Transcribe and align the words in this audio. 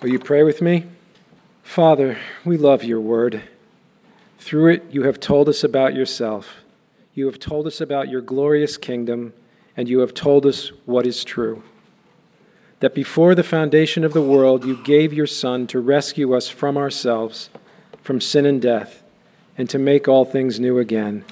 Will 0.00 0.10
you 0.10 0.20
pray 0.20 0.44
with 0.44 0.62
me? 0.62 0.84
Father, 1.64 2.18
we 2.44 2.56
love 2.56 2.84
your 2.84 3.00
word. 3.00 3.42
Through 4.38 4.74
it, 4.74 4.84
you 4.92 5.02
have 5.02 5.18
told 5.18 5.48
us 5.48 5.64
about 5.64 5.92
yourself. 5.92 6.58
You 7.14 7.26
have 7.26 7.40
told 7.40 7.66
us 7.66 7.80
about 7.80 8.08
your 8.08 8.20
glorious 8.20 8.76
kingdom, 8.76 9.32
and 9.76 9.88
you 9.88 9.98
have 9.98 10.14
told 10.14 10.46
us 10.46 10.68
what 10.84 11.04
is 11.04 11.24
true. 11.24 11.64
That 12.78 12.94
before 12.94 13.34
the 13.34 13.42
foundation 13.42 14.04
of 14.04 14.12
the 14.12 14.22
world, 14.22 14.64
you 14.64 14.80
gave 14.84 15.12
your 15.12 15.26
Son 15.26 15.66
to 15.66 15.80
rescue 15.80 16.32
us 16.32 16.48
from 16.48 16.76
ourselves, 16.76 17.50
from 18.00 18.20
sin 18.20 18.46
and 18.46 18.62
death, 18.62 19.02
and 19.56 19.68
to 19.68 19.80
make 19.80 20.06
all 20.06 20.24
things 20.24 20.60
new 20.60 20.78
again. 20.78 21.24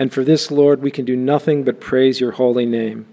And 0.00 0.12
for 0.12 0.24
this, 0.24 0.50
Lord, 0.50 0.82
we 0.82 0.90
can 0.90 1.04
do 1.04 1.14
nothing 1.14 1.62
but 1.62 1.80
praise 1.80 2.18
your 2.18 2.32
holy 2.32 2.66
name. 2.66 3.06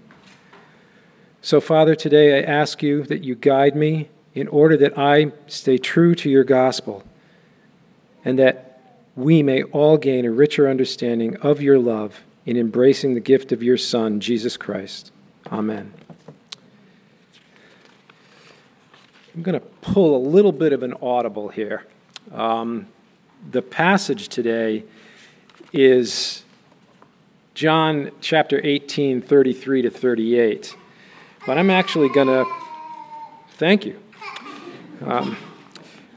So, 1.40 1.60
Father, 1.60 1.94
today 1.94 2.40
I 2.40 2.42
ask 2.42 2.82
you 2.82 3.04
that 3.04 3.22
you 3.22 3.36
guide 3.36 3.76
me 3.76 4.08
in 4.34 4.48
order 4.48 4.76
that 4.76 4.96
I 4.98 5.32
stay 5.46 5.78
true 5.78 6.14
to 6.16 6.30
your 6.30 6.44
gospel 6.44 7.04
and 8.24 8.38
that 8.38 8.70
we 9.16 9.42
may 9.42 9.62
all 9.64 9.96
gain 9.96 10.24
a 10.24 10.30
richer 10.30 10.68
understanding 10.68 11.36
of 11.38 11.60
your 11.60 11.78
love 11.78 12.20
in 12.46 12.56
embracing 12.56 13.14
the 13.14 13.20
gift 13.20 13.52
of 13.52 13.62
your 13.62 13.76
Son, 13.76 14.20
Jesus 14.20 14.56
Christ. 14.56 15.12
Amen. 15.50 15.92
I'm 19.34 19.42
going 19.42 19.58
to 19.58 19.66
pull 19.80 20.16
a 20.16 20.22
little 20.26 20.52
bit 20.52 20.72
of 20.72 20.82
an 20.82 20.94
audible 21.00 21.48
here. 21.48 21.86
Um, 22.32 22.88
the 23.50 23.62
passage 23.62 24.28
today 24.28 24.84
is 25.72 26.44
John 27.54 28.10
chapter 28.20 28.60
18, 28.62 29.22
33 29.22 29.82
to 29.82 29.90
38. 29.90 30.76
But 31.46 31.58
I'm 31.58 31.70
actually 31.70 32.08
going 32.08 32.26
to, 32.26 32.44
thank 33.56 33.86
you. 33.86 33.98
Um, 35.02 35.38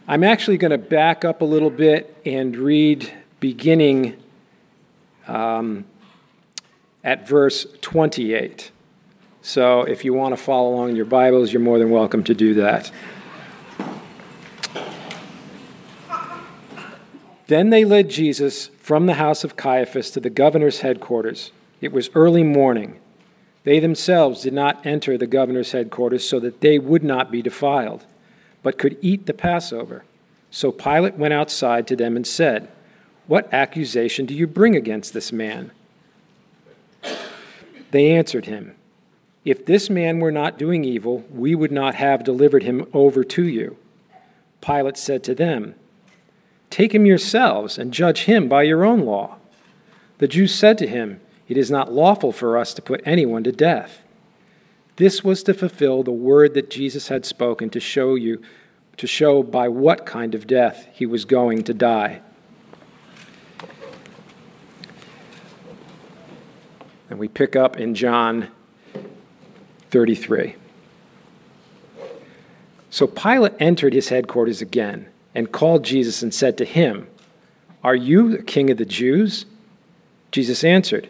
I'm 0.10 0.26
actually 0.26 0.58
going 0.58 0.72
to 0.72 0.78
back 0.78 1.24
up 1.24 1.42
a 1.42 1.46
little 1.46 1.70
bit 1.70 2.18
and 2.26 2.56
read 2.58 3.14
beginning 3.40 4.22
um, 5.26 5.86
at 7.02 7.26
verse 7.26 7.66
28. 7.82 8.72
So 9.42 9.84
if 9.84 10.04
you 10.04 10.14
want 10.14 10.36
to 10.36 10.42
follow 10.42 10.74
along 10.74 10.90
in 10.90 10.96
your 10.98 11.06
Bibles, 11.06 11.54
you're 11.54 11.62
more 11.62 11.80
than 11.80 11.92
welcome 11.92 12.26
to 12.26 12.34
do 12.34 12.56
that. 12.56 12.92
Then 17.48 17.70
they 17.70 17.86
led 17.86 18.10
Jesus 18.10 18.68
from 18.80 19.06
the 19.06 19.14
house 19.14 19.46
of 19.46 19.56
Caiaphas 19.56 20.12
to 20.12 20.20
the 20.20 20.30
governor's 20.30 20.82
headquarters. 20.82 21.52
It 21.80 21.94
was 21.94 22.10
early 22.16 22.44
morning. 22.44 23.00
They 23.64 23.80
themselves 23.80 24.42
did 24.42 24.54
not 24.54 24.86
enter 24.86 25.18
the 25.18 25.28
governor's 25.28 25.72
headquarters 25.72 26.28
so 26.28 26.42
that 26.42 26.60
they 26.60 26.80
would 26.80 27.04
not 27.04 27.32
be 27.32 27.42
defiled 27.42 28.06
but 28.64 28.80
could 28.80 28.98
eat 29.02 29.26
the 29.26 29.34
Passover. 29.34 30.04
So 30.50 30.72
Pilate 30.72 31.16
went 31.16 31.34
outside 31.34 31.86
to 31.88 31.96
them 31.96 32.16
and 32.16 32.26
said, 32.26 32.70
What 33.28 33.54
accusation 33.54 34.26
do 34.26 34.34
you 34.34 34.48
bring 34.48 34.76
against 34.76 35.14
this 35.14 35.32
man? 35.32 35.72
They 37.92 38.12
answered 38.12 38.46
him, 38.46 38.76
If 39.46 39.66
this 39.66 39.90
man 39.90 40.20
were 40.20 40.32
not 40.32 40.58
doing 40.58 40.84
evil, 40.84 41.26
we 41.30 41.54
would 41.54 41.72
not 41.72 41.96
have 41.96 42.24
delivered 42.24 42.64
him 42.64 42.88
over 42.94 43.24
to 43.24 43.44
you. 43.44 43.78
Pilate 44.62 44.98
said 44.98 45.24
to 45.26 45.36
them, 45.36 45.76
Take 46.70 46.96
him 46.96 47.06
yourselves 47.06 47.78
and 47.78 47.94
judge 47.94 48.24
him 48.24 48.48
by 48.48 48.64
your 48.64 48.84
own 48.84 49.02
law. 49.02 49.36
The 50.20 50.28
Jews 50.28 50.56
said 50.56 50.78
to 50.80 50.88
him, 50.88 51.20
It 51.48 51.58
is 51.58 51.70
not 51.70 51.92
lawful 51.92 52.32
for 52.32 52.58
us 52.58 52.74
to 52.76 52.82
put 52.82 53.02
anyone 53.06 53.44
to 53.44 53.52
death. 53.52 54.03
This 54.96 55.24
was 55.24 55.42
to 55.44 55.54
fulfill 55.54 56.04
the 56.04 56.12
word 56.12 56.54
that 56.54 56.70
Jesus 56.70 57.08
had 57.08 57.26
spoken 57.26 57.70
to 57.72 57.80
show 57.80 58.16
you, 58.16 58.42
to 58.98 59.08
show 59.08 59.42
by 59.42 59.68
what 59.68 60.06
kind 60.06 60.36
of 60.36 60.46
death 60.46 60.88
he 60.94 61.06
was 61.06 61.26
going 61.26 61.64
to 61.64 61.74
die. 61.74 62.22
And 67.10 67.20
we 67.20 67.28
pick 67.28 67.56
up 67.56 67.78
in 67.78 67.96
John 67.96 68.50
33. 69.92 70.56
So 72.90 73.08
Pilate 73.08 73.54
entered 73.60 73.94
his 73.94 74.10
headquarters 74.10 74.62
again 74.62 75.08
and 75.34 75.52
called 75.52 75.84
Jesus 75.84 76.22
and 76.22 76.34
said 76.34 76.58
to 76.60 76.66
him, 76.66 77.08
Are 77.84 77.96
you 77.96 78.38
the 78.38 78.44
king 78.44 78.70
of 78.70 78.78
the 78.78 78.86
Jews? 78.86 79.46
Jesus 80.32 80.64
answered, 80.64 81.10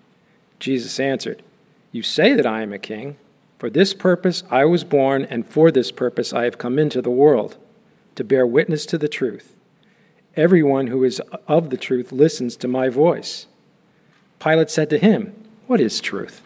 Jesus 0.61 0.99
answered, 0.99 1.41
You 1.91 2.03
say 2.03 2.35
that 2.35 2.45
I 2.45 2.61
am 2.61 2.71
a 2.71 2.77
king. 2.77 3.17
For 3.57 3.69
this 3.69 3.93
purpose 3.93 4.43
I 4.49 4.63
was 4.65 4.83
born, 4.83 5.25
and 5.25 5.45
for 5.45 5.71
this 5.71 5.91
purpose 5.91 6.31
I 6.31 6.43
have 6.45 6.59
come 6.59 6.79
into 6.79 7.01
the 7.01 7.09
world, 7.09 7.57
to 8.15 8.23
bear 8.23 8.45
witness 8.45 8.85
to 8.87 8.97
the 8.97 9.09
truth. 9.09 9.55
Everyone 10.35 10.87
who 10.87 11.03
is 11.03 11.19
of 11.47 11.71
the 11.71 11.77
truth 11.77 12.11
listens 12.11 12.55
to 12.57 12.67
my 12.67 12.89
voice. 12.89 13.47
Pilate 14.39 14.69
said 14.69 14.89
to 14.91 14.99
him, 14.99 15.33
What 15.65 15.81
is 15.81 15.99
truth? 15.99 16.43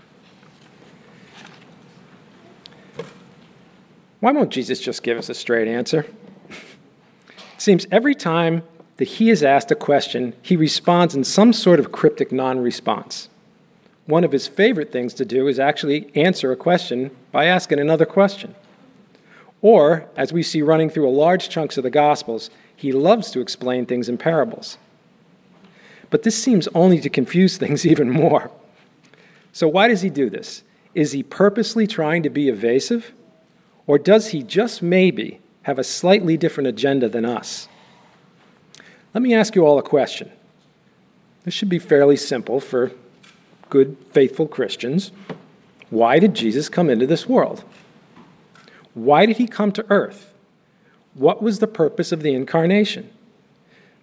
Why 4.21 4.31
won't 4.31 4.49
Jesus 4.49 4.79
just 4.79 5.03
give 5.03 5.17
us 5.17 5.29
a 5.29 5.33
straight 5.33 5.67
answer? 5.67 6.05
It 6.49 7.61
seems 7.61 7.85
every 7.91 8.15
time 8.15 8.63
that 8.95 9.05
he 9.05 9.29
is 9.29 9.43
asked 9.43 9.71
a 9.71 9.75
question, 9.75 10.33
he 10.41 10.55
responds 10.55 11.15
in 11.15 11.25
some 11.25 11.51
sort 11.51 11.79
of 11.81 11.91
cryptic 11.91 12.31
non 12.31 12.59
response 12.59 13.27
one 14.05 14.23
of 14.23 14.31
his 14.31 14.47
favorite 14.47 14.91
things 14.91 15.13
to 15.15 15.25
do 15.25 15.47
is 15.47 15.59
actually 15.59 16.11
answer 16.15 16.51
a 16.51 16.55
question 16.55 17.11
by 17.31 17.45
asking 17.45 17.79
another 17.79 18.05
question. 18.05 18.55
Or, 19.61 20.07
as 20.15 20.31
we 20.31 20.43
see 20.43 20.61
running 20.61 20.89
through 20.89 21.07
a 21.07 21.09
large 21.09 21.49
chunks 21.49 21.77
of 21.77 21.83
the 21.83 21.89
Gospels, 21.89 22.51
he 22.75 22.91
loves 22.91 23.31
to 23.31 23.39
explain 23.39 23.85
things 23.85 24.07
in 24.07 24.17
parables. 24.17 24.77
But 26.11 26.23
this 26.23 26.41
seems 26.41 26.67
only 26.75 26.99
to 27.01 27.09
confuse 27.09 27.57
things 27.57 27.85
even 27.85 28.09
more. 28.09 28.51
So, 29.53 29.67
why 29.67 29.87
does 29.87 30.01
he 30.01 30.09
do 30.09 30.29
this? 30.29 30.63
Is 30.93 31.13
he 31.13 31.23
purposely 31.23 31.87
trying 31.87 32.23
to 32.23 32.29
be 32.29 32.47
evasive? 32.47 33.11
Or 33.87 33.97
does 33.97 34.29
he 34.29 34.43
just 34.43 34.81
maybe 34.81 35.39
have 35.63 35.79
a 35.79 35.83
slightly 35.83 36.37
different 36.37 36.67
agenda 36.67 37.09
than 37.09 37.25
us? 37.25 37.67
Let 39.13 39.21
me 39.21 39.33
ask 39.33 39.55
you 39.55 39.65
all 39.65 39.79
a 39.79 39.83
question. 39.83 40.31
This 41.43 41.53
should 41.53 41.69
be 41.69 41.79
fairly 41.79 42.17
simple 42.17 42.59
for 42.59 42.91
good, 43.69 43.97
faithful 44.11 44.47
Christians, 44.47 45.11
why 45.89 46.19
did 46.19 46.33
Jesus 46.33 46.69
come 46.69 46.89
into 46.89 47.07
this 47.07 47.27
world? 47.27 47.63
Why 48.93 49.25
did 49.25 49.37
he 49.37 49.47
come 49.47 49.71
to 49.73 49.85
earth? 49.89 50.33
What 51.13 51.41
was 51.41 51.59
the 51.59 51.67
purpose 51.67 52.11
of 52.11 52.21
the 52.21 52.33
incarnation? 52.33 53.09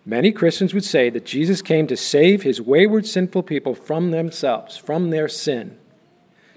Many 0.04 0.32
Christians 0.32 0.74
would 0.74 0.84
say 0.84 1.10
that 1.10 1.24
Jesus 1.24 1.62
came 1.62 1.86
to 1.86 1.96
save 1.96 2.42
his 2.42 2.60
wayward, 2.60 3.06
sinful 3.06 3.44
people 3.44 3.74
from 3.74 4.10
themselves, 4.10 4.76
from 4.76 5.10
their 5.10 5.28
sin, 5.28 5.78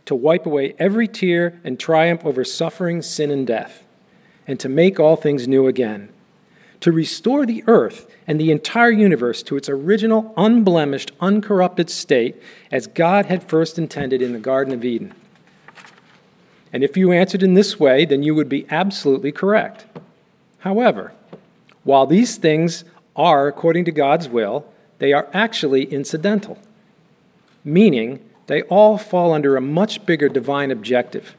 to 0.06 0.16
wipe 0.16 0.46
away 0.46 0.76
every 0.80 1.08
tear 1.08 1.60
and 1.64 1.80
triumph 1.80 2.26
over 2.26 2.44
suffering, 2.44 3.02
sin, 3.02 3.30
and 3.30 3.46
death, 3.46 3.86
and 4.48 4.60
to 4.60 4.70
make 4.70 5.00
all 5.00 5.16
things 5.16 5.48
new 5.48 5.68
again 5.68 6.10
to 6.82 6.92
restore 6.92 7.46
the 7.46 7.64
earth 7.68 8.10
and 8.28 8.40
the 8.40 8.52
entire 8.52 8.92
universe 8.92 9.44
to 9.44 9.56
its 9.56 9.70
original, 9.70 10.34
unblemished, 10.38 11.12
uncorrupted 11.20 11.90
state 11.90 12.36
as 12.72 12.88
God 12.88 13.28
had 13.28 13.44
first 13.44 13.78
intended 13.78 14.22
in 14.22 14.34
the 14.34 14.40
Garden 14.40 14.74
of 14.74 14.84
Eden. 14.84 15.14
And 16.74 16.84
if 16.84 16.98
you 16.98 17.12
answered 17.12 17.44
in 17.44 17.54
this 17.54 17.80
way, 17.80 18.06
then 18.06 18.24
you 18.24 18.36
would 18.36 18.50
be 18.50 18.66
absolutely 18.70 19.32
correct. 19.32 19.86
However, 20.60 21.14
while 21.84 22.06
these 22.06 22.38
things 22.38 22.84
are 23.16 23.48
according 23.48 23.86
to 23.86 23.92
God's 23.92 24.28
will, 24.28 24.66
they 25.00 25.14
are 25.14 25.30
actually 25.34 25.86
incidental, 25.86 26.58
meaning 27.64 28.20
they 28.48 28.64
all 28.64 28.98
fall 28.98 29.34
under 29.34 29.56
a 29.56 29.62
much 29.62 30.06
bigger 30.06 30.28
divine 30.28 30.72
objective. 30.72 31.36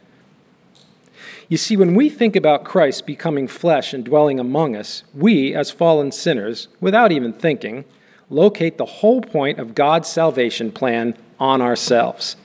You 1.49 1.57
see, 1.57 1.77
when 1.77 1.95
we 1.95 2.11
think 2.11 2.35
about 2.35 2.65
Christ 2.65 3.07
becoming 3.07 3.47
flesh 3.47 3.93
and 3.93 4.05
dwelling 4.05 4.41
among 4.41 4.75
us, 4.75 5.05
we, 5.15 5.55
as 5.55 5.71
fallen 5.71 6.11
sinners, 6.11 6.67
without 6.81 7.13
even 7.13 7.33
thinking, 7.33 7.85
locate 8.29 8.79
the 8.79 8.85
whole 8.85 9.21
point 9.21 9.61
of 9.61 9.75
God's 9.75 10.09
salvation 10.09 10.73
plan 10.73 11.17
on 11.39 11.63
ourselves. 11.63 12.37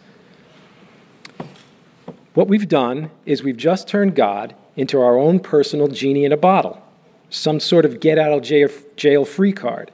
What 2.35 2.47
we've 2.47 2.67
done 2.67 3.09
is 3.25 3.41
we've 3.41 3.57
just 3.57 3.87
turned 3.87 4.15
God 4.15 4.55
into 4.75 5.01
our 5.01 5.17
own 5.17 5.39
personal 5.39 5.87
genie 5.87 6.23
in 6.23 6.31
a 6.31 6.37
bottle, 6.37 6.81
some 7.29 7.59
sort 7.59 7.85
of 7.85 7.99
get 7.99 8.19
out 8.19 8.31
of 8.31 8.43
jail 8.95 9.25
free 9.25 9.51
card. 9.51 9.91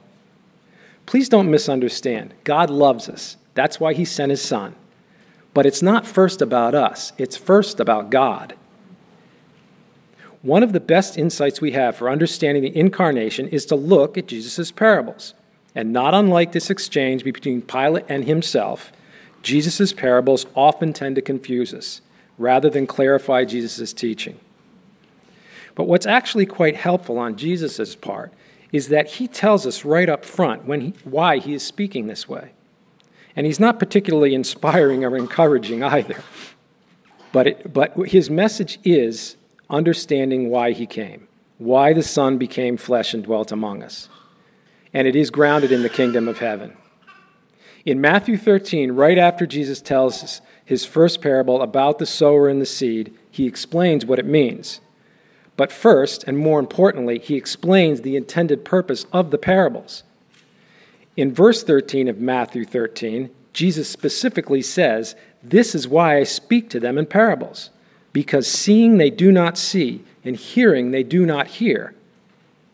Please 1.06 1.30
don't 1.30 1.50
misunderstand. 1.50 2.34
God 2.44 2.68
loves 2.68 3.08
us. 3.08 3.38
That's 3.54 3.80
why 3.80 3.94
He 3.94 4.04
sent 4.04 4.30
His 4.30 4.42
Son. 4.42 4.74
But 5.54 5.64
it's 5.64 5.80
not 5.80 6.06
first 6.06 6.42
about 6.42 6.74
us, 6.74 7.14
it's 7.16 7.38
first 7.38 7.80
about 7.80 8.10
God. 8.10 8.54
One 10.48 10.62
of 10.62 10.72
the 10.72 10.80
best 10.80 11.18
insights 11.18 11.60
we 11.60 11.72
have 11.72 11.94
for 11.94 12.08
understanding 12.08 12.62
the 12.62 12.74
incarnation 12.74 13.48
is 13.48 13.66
to 13.66 13.76
look 13.76 14.16
at 14.16 14.28
Jesus' 14.28 14.70
parables. 14.72 15.34
And 15.74 15.92
not 15.92 16.14
unlike 16.14 16.52
this 16.52 16.70
exchange 16.70 17.22
between 17.22 17.60
Pilate 17.60 18.06
and 18.08 18.24
himself, 18.24 18.90
Jesus' 19.42 19.92
parables 19.92 20.46
often 20.54 20.94
tend 20.94 21.16
to 21.16 21.20
confuse 21.20 21.74
us 21.74 22.00
rather 22.38 22.70
than 22.70 22.86
clarify 22.86 23.44
Jesus' 23.44 23.92
teaching. 23.92 24.40
But 25.74 25.84
what's 25.84 26.06
actually 26.06 26.46
quite 26.46 26.76
helpful 26.76 27.18
on 27.18 27.36
Jesus' 27.36 27.94
part 27.94 28.32
is 28.72 28.88
that 28.88 29.06
he 29.06 29.28
tells 29.28 29.66
us 29.66 29.84
right 29.84 30.08
up 30.08 30.24
front 30.24 30.64
when 30.64 30.80
he, 30.80 30.94
why 31.04 31.40
he 31.40 31.52
is 31.52 31.62
speaking 31.62 32.06
this 32.06 32.26
way. 32.26 32.52
And 33.36 33.44
he's 33.44 33.60
not 33.60 33.78
particularly 33.78 34.34
inspiring 34.34 35.04
or 35.04 35.14
encouraging 35.14 35.82
either. 35.82 36.24
But, 37.32 37.46
it, 37.48 37.74
but 37.74 37.94
his 38.08 38.30
message 38.30 38.78
is 38.82 39.36
understanding 39.70 40.48
why 40.48 40.72
he 40.72 40.86
came, 40.86 41.28
why 41.58 41.92
the 41.92 42.02
Son 42.02 42.38
became 42.38 42.76
flesh 42.76 43.14
and 43.14 43.24
dwelt 43.24 43.52
among 43.52 43.82
us. 43.82 44.08
And 44.92 45.06
it 45.06 45.14
is 45.14 45.30
grounded 45.30 45.72
in 45.72 45.82
the 45.82 45.88
kingdom 45.88 46.28
of 46.28 46.38
heaven. 46.38 46.76
In 47.84 48.00
Matthew 48.00 48.36
13, 48.36 48.92
right 48.92 49.18
after 49.18 49.46
Jesus 49.46 49.80
tells 49.80 50.22
us 50.22 50.40
his 50.64 50.84
first 50.84 51.22
parable 51.22 51.62
about 51.62 51.98
the 51.98 52.06
sower 52.06 52.48
and 52.48 52.60
the 52.60 52.66
seed, 52.66 53.14
he 53.30 53.46
explains 53.46 54.04
what 54.04 54.18
it 54.18 54.26
means. 54.26 54.80
But 55.56 55.72
first, 55.72 56.24
and 56.24 56.38
more 56.38 56.60
importantly, 56.60 57.18
he 57.18 57.36
explains 57.36 58.00
the 58.00 58.16
intended 58.16 58.64
purpose 58.64 59.06
of 59.12 59.30
the 59.30 59.38
parables. 59.38 60.02
In 61.16 61.34
verse 61.34 61.64
13 61.64 62.06
of 62.08 62.18
Matthew 62.20 62.64
13, 62.64 63.30
Jesus 63.52 63.88
specifically 63.88 64.62
says, 64.62 65.16
This 65.42 65.74
is 65.74 65.88
why 65.88 66.18
I 66.18 66.22
speak 66.22 66.70
to 66.70 66.78
them 66.78 66.96
in 66.96 67.06
parables, 67.06 67.70
because 68.12 68.48
seeing 68.48 68.98
they 68.98 69.10
do 69.10 69.30
not 69.30 69.58
see, 69.58 70.02
and 70.24 70.36
hearing 70.36 70.90
they 70.90 71.02
do 71.02 71.24
not 71.24 71.46
hear, 71.46 71.94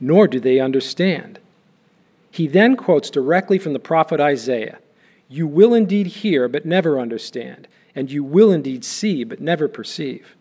nor 0.01 0.27
do 0.27 0.41
they 0.41 0.61
understand. 0.61 1.39
He 2.31 2.47
then 2.47 2.77
quotes 2.77 3.11
directly 3.11 3.59
from 3.59 3.73
the 3.73 3.79
prophet 3.79 4.21
Isaiah 4.21 4.79
You 5.29 5.47
will 5.47 5.75
indeed 5.75 6.07
hear, 6.09 6.49
but 6.49 6.65
never 6.65 6.99
understand, 6.99 7.69
and 7.95 8.11
you 8.11 8.25
will 8.25 8.51
indeed 8.51 8.85
see, 8.85 9.25
but 9.25 9.41
never 9.41 9.69
perceive. 9.69 10.37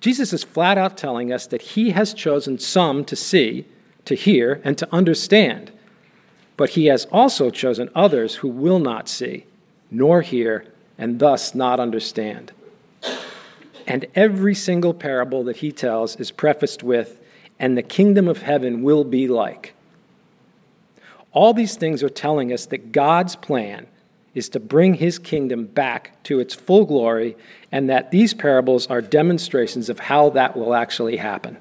Jesus 0.00 0.32
is 0.32 0.44
flat 0.44 0.78
out 0.78 0.96
telling 0.96 1.32
us 1.32 1.46
that 1.46 1.62
he 1.62 1.90
has 1.90 2.14
chosen 2.14 2.58
some 2.58 3.04
to 3.04 3.16
see, 3.16 3.66
to 4.06 4.14
hear, 4.14 4.60
and 4.64 4.78
to 4.78 4.88
understand 4.92 5.72
but 6.60 6.68
he 6.76 6.88
has 6.88 7.06
also 7.06 7.48
chosen 7.48 7.88
others 7.94 8.34
who 8.34 8.48
will 8.48 8.80
not 8.80 9.08
see, 9.08 9.46
nor 9.90 10.20
hear, 10.20 10.66
and 10.98 11.18
thus 11.18 11.54
not 11.54 11.80
understand. 11.80 12.52
And 13.86 14.06
every 14.14 14.54
single 14.54 14.94
parable 14.94 15.44
that 15.44 15.58
he 15.58 15.72
tells 15.72 16.16
is 16.16 16.30
prefaced 16.30 16.82
with, 16.82 17.20
and 17.58 17.76
the 17.76 17.82
kingdom 17.82 18.28
of 18.28 18.42
heaven 18.42 18.82
will 18.82 19.04
be 19.04 19.28
like. 19.28 19.74
All 21.32 21.54
these 21.54 21.76
things 21.76 22.02
are 22.02 22.08
telling 22.08 22.52
us 22.52 22.66
that 22.66 22.92
God's 22.92 23.36
plan 23.36 23.86
is 24.34 24.48
to 24.50 24.60
bring 24.60 24.94
his 24.94 25.18
kingdom 25.18 25.66
back 25.66 26.22
to 26.24 26.40
its 26.40 26.54
full 26.54 26.84
glory, 26.84 27.36
and 27.72 27.88
that 27.90 28.10
these 28.10 28.34
parables 28.34 28.86
are 28.86 29.00
demonstrations 29.00 29.88
of 29.88 30.00
how 30.00 30.30
that 30.30 30.56
will 30.56 30.74
actually 30.74 31.16
happen. 31.16 31.58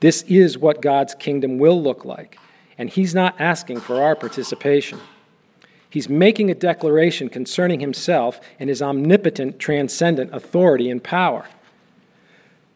This 0.00 0.22
is 0.22 0.58
what 0.58 0.82
God's 0.82 1.14
kingdom 1.14 1.58
will 1.58 1.80
look 1.82 2.04
like 2.04 2.38
and 2.78 2.90
he's 2.90 3.14
not 3.14 3.40
asking 3.40 3.80
for 3.80 4.02
our 4.02 4.14
participation. 4.14 5.00
He's 5.96 6.10
making 6.10 6.50
a 6.50 6.54
declaration 6.54 7.30
concerning 7.30 7.80
himself 7.80 8.38
and 8.60 8.68
his 8.68 8.82
omnipotent, 8.82 9.58
transcendent 9.58 10.34
authority 10.34 10.90
and 10.90 11.02
power. 11.02 11.46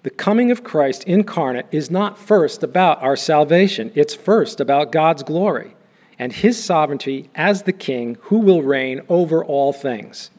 The 0.04 0.08
coming 0.08 0.50
of 0.50 0.64
Christ 0.64 1.04
incarnate 1.04 1.66
is 1.70 1.90
not 1.90 2.16
first 2.16 2.62
about 2.62 3.02
our 3.02 3.16
salvation, 3.16 3.92
it's 3.94 4.14
first 4.14 4.58
about 4.58 4.90
God's 4.90 5.22
glory 5.22 5.76
and 6.18 6.32
his 6.32 6.64
sovereignty 6.64 7.28
as 7.34 7.64
the 7.64 7.74
king 7.74 8.16
who 8.22 8.38
will 8.38 8.62
reign 8.62 9.02
over 9.06 9.44
all 9.44 9.74
things. 9.74 10.30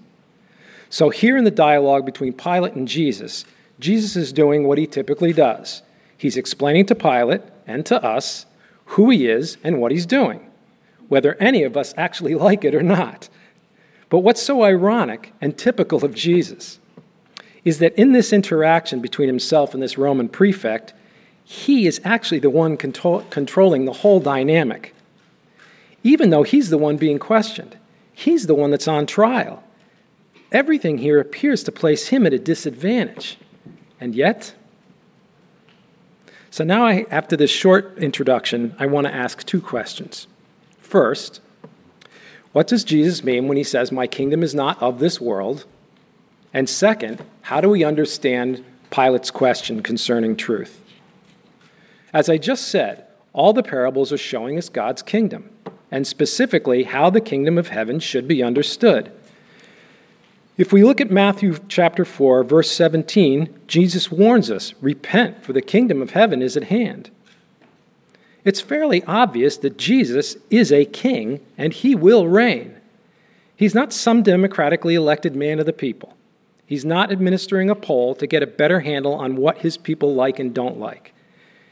So, 0.90 1.12
here 1.12 1.38
in 1.38 1.44
the 1.44 1.52
dialogue 1.52 2.04
between 2.04 2.34
Pilate 2.34 2.74
and 2.74 2.88
Jesus, 2.88 3.46
Jesus 3.80 4.16
is 4.16 4.34
doing 4.34 4.64
what 4.64 4.80
he 4.80 4.88
typically 4.88 5.34
does. 5.34 5.84
He's 6.18 6.36
explaining 6.36 6.88
to 6.88 6.96
Pilate 6.96 7.44
and 7.68 7.86
to 7.86 8.04
us 8.04 8.48
who 8.86 9.12
he 9.12 9.28
is 9.28 9.60
and 9.64 9.80
what 9.80 9.92
he's 9.92 10.08
doing, 10.08 10.50
whether 11.12 11.36
any 11.42 11.62
of 11.64 11.76
us 11.76 11.94
actually 11.98 12.34
like 12.48 12.64
it 12.64 12.74
or 12.74 12.82
not. 12.82 13.28
But 14.08 14.20
what's 14.20 14.42
so 14.42 14.64
ironic 14.64 15.34
and 15.42 15.58
typical 15.58 16.06
of 16.06 16.16
Jesus 16.16 16.80
is 17.66 17.80
that 17.80 17.94
in 17.96 18.14
this 18.14 18.32
interaction 18.32 19.02
between 19.02 19.28
himself 19.28 19.74
and 19.74 19.84
this 19.84 19.98
Roman 19.98 20.30
prefect, 20.30 20.94
he 21.44 21.86
is 21.86 22.00
actually 22.06 22.40
the 22.40 22.50
one 22.50 22.78
control- 22.78 23.26
controlling 23.30 23.84
the 23.84 23.92
whole 23.92 24.22
dynamic. 24.22 24.96
Even 26.02 26.30
though 26.30 26.44
he's 26.44 26.70
the 26.70 26.78
one 26.78 26.96
being 26.96 27.20
questioned, 27.20 27.78
he's 28.14 28.48
the 28.48 28.56
one 28.56 28.72
that's 28.72 28.88
on 28.88 29.06
trial. 29.06 29.64
Everything 30.50 31.00
here 31.00 31.20
appears 31.20 31.62
to 31.64 31.74
place 31.74 32.08
him 32.08 32.26
at 32.26 32.34
a 32.34 32.40
disadvantage. 32.40 33.38
And 34.00 34.16
yet, 34.16 34.54
so 36.50 36.64
now, 36.64 36.86
I, 36.86 37.06
after 37.12 37.36
this 37.36 37.52
short 37.52 37.98
introduction, 37.98 38.76
I 38.80 38.86
want 38.86 39.08
to 39.08 39.14
ask 39.14 39.46
two 39.46 39.62
questions. 39.62 40.28
First, 40.92 41.40
what 42.52 42.68
does 42.68 42.84
Jesus 42.84 43.24
mean 43.24 43.48
when 43.48 43.56
he 43.56 43.64
says, 43.64 43.94
My 43.94 44.08
kingdom 44.08 44.44
is 44.44 44.54
not 44.54 44.82
of 44.82 45.00
this 45.00 45.22
world? 45.22 45.64
And 46.54 46.68
second, 46.68 47.24
how 47.44 47.62
do 47.62 47.70
we 47.70 47.86
understand 47.86 48.62
Pilate's 48.90 49.32
question 49.32 49.82
concerning 49.82 50.36
truth? 50.36 50.84
As 52.12 52.28
I 52.28 52.38
just 52.38 52.68
said, 52.68 53.06
all 53.32 53.54
the 53.54 53.64
parables 53.64 54.12
are 54.12 54.18
showing 54.18 54.58
us 54.58 54.68
God's 54.68 55.02
kingdom, 55.02 55.50
and 55.90 56.06
specifically 56.06 56.84
how 56.84 57.10
the 57.10 57.22
kingdom 57.22 57.58
of 57.58 57.70
heaven 57.70 58.02
should 58.02 58.28
be 58.28 58.44
understood. 58.44 59.14
If 60.58 60.74
we 60.74 60.84
look 60.84 61.00
at 61.00 61.10
Matthew 61.10 61.56
chapter 61.70 62.04
4, 62.04 62.44
verse 62.44 62.70
17, 62.70 63.62
Jesus 63.66 64.12
warns 64.12 64.52
us 64.52 64.74
repent, 64.82 65.42
for 65.42 65.54
the 65.54 65.62
kingdom 65.62 66.02
of 66.02 66.10
heaven 66.10 66.42
is 66.42 66.58
at 66.58 66.66
hand. 66.66 67.12
It's 68.44 68.62
fairly 68.62 69.04
obvious 69.04 69.58
that 69.58 69.78
Jesus 69.78 70.36
is 70.50 70.72
a 70.72 70.86
king 70.86 71.40
and 71.58 71.74
he 71.74 71.96
will 71.96 72.28
reign. 72.28 72.76
He's 73.56 73.76
not 73.76 73.94
some 73.94 74.24
democratically 74.24 74.96
elected 74.96 75.36
man 75.36 75.60
of 75.60 75.66
the 75.66 75.74
people. 75.74 76.18
He's 76.66 76.86
not 76.86 77.12
administering 77.12 77.70
a 77.70 77.76
poll 77.76 78.16
to 78.16 78.26
get 78.26 78.42
a 78.42 78.48
better 78.48 78.80
handle 78.80 79.14
on 79.14 79.36
what 79.36 79.60
his 79.60 79.78
people 79.78 80.16
like 80.16 80.40
and 80.40 80.54
don't 80.54 80.80
like. 80.80 81.14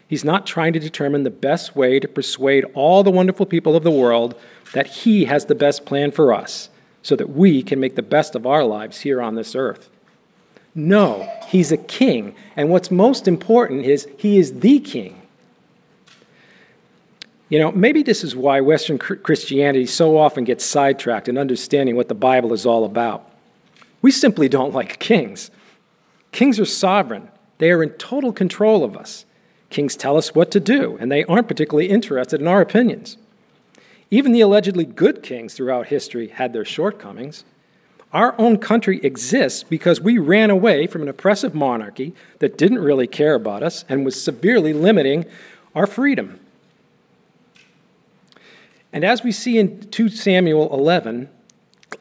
He's 0.07 0.25
not 0.25 0.45
trying 0.45 0.73
to 0.73 0.79
determine 0.79 1.23
the 1.23 1.29
best 1.29 1.75
way 1.75 1.99
to 1.99 2.07
persuade 2.07 2.65
all 2.73 3.03
the 3.03 3.11
wonderful 3.11 3.45
people 3.45 3.75
of 3.75 3.83
the 3.83 3.91
world 3.91 4.35
that 4.73 4.87
he 4.87 5.25
has 5.25 5.45
the 5.45 5.55
best 5.55 5.85
plan 5.85 6.11
for 6.11 6.33
us 6.33 6.69
so 7.01 7.15
that 7.15 7.29
we 7.29 7.63
can 7.63 7.79
make 7.79 7.95
the 7.95 8.01
best 8.01 8.35
of 8.35 8.45
our 8.45 8.63
lives 8.63 9.01
here 9.01 9.21
on 9.21 9.35
this 9.35 9.55
earth. 9.55 9.89
No, 10.75 11.31
he's 11.47 11.71
a 11.71 11.77
king. 11.77 12.35
And 12.55 12.69
what's 12.69 12.91
most 12.91 13.27
important 13.27 13.85
is 13.85 14.07
he 14.17 14.37
is 14.37 14.59
the 14.59 14.79
king. 14.79 15.18
You 17.49 17.57
know, 17.57 17.71
maybe 17.71 18.03
this 18.03 18.23
is 18.23 18.35
why 18.35 18.61
Western 18.61 18.99
Christianity 18.99 19.87
so 19.87 20.17
often 20.17 20.43
gets 20.43 20.63
sidetracked 20.63 21.27
in 21.27 21.37
understanding 21.37 21.95
what 21.95 22.07
the 22.07 22.13
Bible 22.13 22.53
is 22.53 22.65
all 22.65 22.85
about. 22.85 23.27
We 24.03 24.11
simply 24.11 24.47
don't 24.47 24.73
like 24.73 24.99
kings. 24.99 25.49
Kings 26.31 26.59
are 26.59 26.65
sovereign, 26.65 27.29
they 27.57 27.71
are 27.71 27.81
in 27.81 27.89
total 27.91 28.31
control 28.31 28.83
of 28.83 28.95
us. 28.95 29.25
Kings 29.71 29.95
tell 29.95 30.15
us 30.15 30.33
what 30.33 30.51
to 30.51 30.59
do, 30.59 30.97
and 30.99 31.11
they 31.11 31.23
aren't 31.25 31.47
particularly 31.47 31.89
interested 31.89 32.39
in 32.39 32.47
our 32.47 32.61
opinions. 32.61 33.17
Even 34.11 34.31
the 34.31 34.41
allegedly 34.41 34.85
good 34.85 35.21
kings 35.21 35.53
throughout 35.53 35.87
history 35.87 36.27
had 36.27 36.53
their 36.53 36.65
shortcomings. 36.65 37.43
Our 38.11 38.33
own 38.39 38.57
country 38.57 38.99
exists 39.03 39.63
because 39.63 40.01
we 40.01 40.17
ran 40.17 40.49
away 40.49 40.87
from 40.87 41.03
an 41.03 41.09
oppressive 41.09 41.53
monarchy 41.53 42.15
that 42.39 42.57
didn't 42.57 42.79
really 42.79 43.05
care 43.05 43.35
about 43.35 43.61
us 43.61 43.85
and 43.87 44.05
was 44.05 44.21
severely 44.21 44.73
limiting 44.73 45.25
our 45.75 45.85
freedom. 45.85 46.39
And 48.91 49.03
as 49.03 49.23
we 49.23 49.31
see 49.31 49.57
in 49.57 49.81
2 49.89 50.09
Samuel 50.09 50.73
11, 50.73 51.29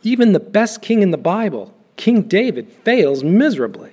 even 0.03 0.33
the 0.33 0.41
best 0.41 0.81
king 0.81 1.03
in 1.03 1.11
the 1.11 1.19
Bible, 1.19 1.75
King 1.97 2.23
David, 2.23 2.73
fails 2.85 3.23
miserably. 3.23 3.93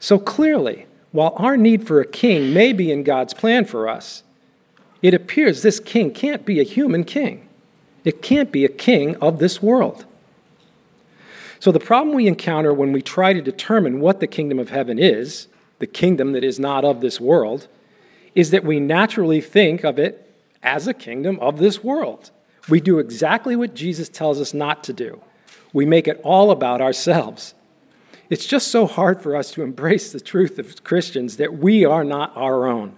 So 0.00 0.18
clearly, 0.18 0.86
while 1.12 1.34
our 1.36 1.56
need 1.56 1.86
for 1.86 2.00
a 2.00 2.06
king 2.06 2.52
may 2.52 2.72
be 2.72 2.90
in 2.90 3.04
God's 3.04 3.34
plan 3.34 3.64
for 3.64 3.88
us, 3.88 4.22
it 5.02 5.14
appears 5.14 5.62
this 5.62 5.80
king 5.80 6.12
can't 6.12 6.46
be 6.46 6.60
a 6.60 6.64
human 6.64 7.04
king. 7.04 7.48
It 8.04 8.22
can't 8.22 8.50
be 8.50 8.64
a 8.64 8.68
king 8.68 9.16
of 9.16 9.38
this 9.38 9.62
world. 9.62 10.06
So, 11.58 11.72
the 11.72 11.80
problem 11.80 12.14
we 12.14 12.26
encounter 12.26 12.74
when 12.74 12.92
we 12.92 13.00
try 13.00 13.32
to 13.32 13.40
determine 13.40 14.00
what 14.00 14.20
the 14.20 14.26
kingdom 14.26 14.58
of 14.58 14.68
heaven 14.68 14.98
is, 14.98 15.48
the 15.78 15.86
kingdom 15.86 16.32
that 16.32 16.44
is 16.44 16.58
not 16.58 16.84
of 16.84 17.00
this 17.00 17.20
world, 17.20 17.68
is 18.34 18.50
that 18.50 18.64
we 18.64 18.80
naturally 18.80 19.40
think 19.40 19.84
of 19.84 19.98
it 19.98 20.23
as 20.64 20.88
a 20.88 20.94
kingdom 20.94 21.38
of 21.40 21.58
this 21.58 21.84
world. 21.84 22.30
We 22.68 22.80
do 22.80 22.98
exactly 22.98 23.54
what 23.54 23.74
Jesus 23.74 24.08
tells 24.08 24.40
us 24.40 24.54
not 24.54 24.82
to 24.84 24.92
do. 24.92 25.20
We 25.72 25.84
make 25.84 26.08
it 26.08 26.20
all 26.24 26.50
about 26.50 26.80
ourselves. 26.80 27.54
It's 28.30 28.46
just 28.46 28.68
so 28.68 28.86
hard 28.86 29.20
for 29.20 29.36
us 29.36 29.50
to 29.52 29.62
embrace 29.62 30.10
the 30.10 30.20
truth 30.20 30.58
of 30.58 30.82
Christians 30.82 31.36
that 31.36 31.58
we 31.58 31.84
are 31.84 32.04
not 32.04 32.34
our 32.36 32.66
own. 32.66 32.96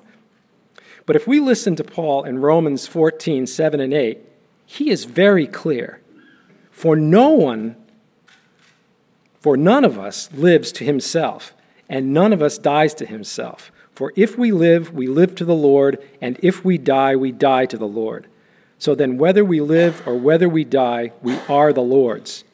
But 1.04 1.16
if 1.16 1.26
we 1.26 1.40
listen 1.40 1.76
to 1.76 1.84
Paul 1.84 2.24
in 2.24 2.38
Romans 2.38 2.86
14, 2.86 3.46
7 3.46 3.80
and 3.80 3.92
8, 3.92 4.18
he 4.66 4.90
is 4.90 5.04
very 5.04 5.46
clear. 5.46 6.00
For 6.70 6.96
no 6.96 7.30
one, 7.30 7.76
for 9.40 9.56
none 9.56 9.84
of 9.84 9.98
us 9.98 10.28
lives 10.32 10.72
to 10.72 10.84
himself, 10.84 11.54
and 11.88 12.12
none 12.12 12.32
of 12.32 12.42
us 12.42 12.58
dies 12.58 12.94
to 12.94 13.06
himself. 13.06 13.70
For 13.96 14.12
if 14.14 14.36
we 14.36 14.52
live, 14.52 14.92
we 14.92 15.06
live 15.06 15.34
to 15.36 15.44
the 15.46 15.54
Lord, 15.54 15.98
and 16.20 16.38
if 16.42 16.62
we 16.62 16.76
die, 16.76 17.16
we 17.16 17.32
die 17.32 17.64
to 17.64 17.78
the 17.78 17.88
Lord. 17.88 18.26
So 18.78 18.94
then, 18.94 19.16
whether 19.16 19.42
we 19.42 19.62
live 19.62 20.06
or 20.06 20.16
whether 20.16 20.50
we 20.50 20.64
die, 20.64 21.12
we 21.22 21.38
are 21.48 21.72
the 21.72 21.80
Lord's. 21.80 22.44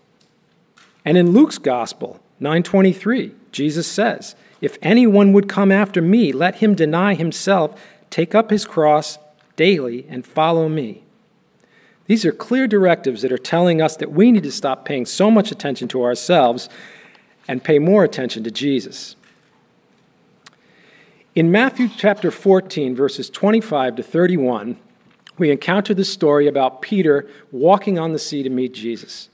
And 1.04 1.18
in 1.18 1.32
Luke's 1.32 1.58
Gospel, 1.58 2.20
923, 2.38 3.34
Jesus 3.50 3.88
says, 3.88 4.36
If 4.60 4.78
anyone 4.82 5.32
would 5.32 5.48
come 5.48 5.72
after 5.72 6.00
me, 6.00 6.30
let 6.30 6.56
him 6.56 6.76
deny 6.76 7.14
himself, 7.14 7.74
take 8.08 8.36
up 8.36 8.50
his 8.50 8.64
cross 8.64 9.18
daily, 9.56 10.06
and 10.08 10.24
follow 10.24 10.68
me. 10.68 11.02
These 12.06 12.24
are 12.24 12.32
clear 12.32 12.68
directives 12.68 13.22
that 13.22 13.32
are 13.32 13.38
telling 13.38 13.82
us 13.82 13.96
that 13.96 14.12
we 14.12 14.30
need 14.30 14.44
to 14.44 14.52
stop 14.52 14.84
paying 14.84 15.06
so 15.06 15.28
much 15.28 15.50
attention 15.50 15.88
to 15.88 16.04
ourselves 16.04 16.68
and 17.48 17.64
pay 17.64 17.80
more 17.80 18.04
attention 18.04 18.44
to 18.44 18.50
Jesus. 18.52 19.16
In 21.34 21.50
Matthew 21.50 21.88
chapter 21.88 22.30
14, 22.30 22.94
verses 22.94 23.30
25 23.30 23.96
to 23.96 24.02
31, 24.02 24.76
we 25.38 25.50
encounter 25.50 25.94
the 25.94 26.04
story 26.04 26.46
about 26.46 26.82
Peter 26.82 27.26
walking 27.50 27.98
on 27.98 28.12
the 28.12 28.18
sea 28.18 28.42
to 28.42 28.50
meet 28.50 28.74
Jesus. 28.74 29.30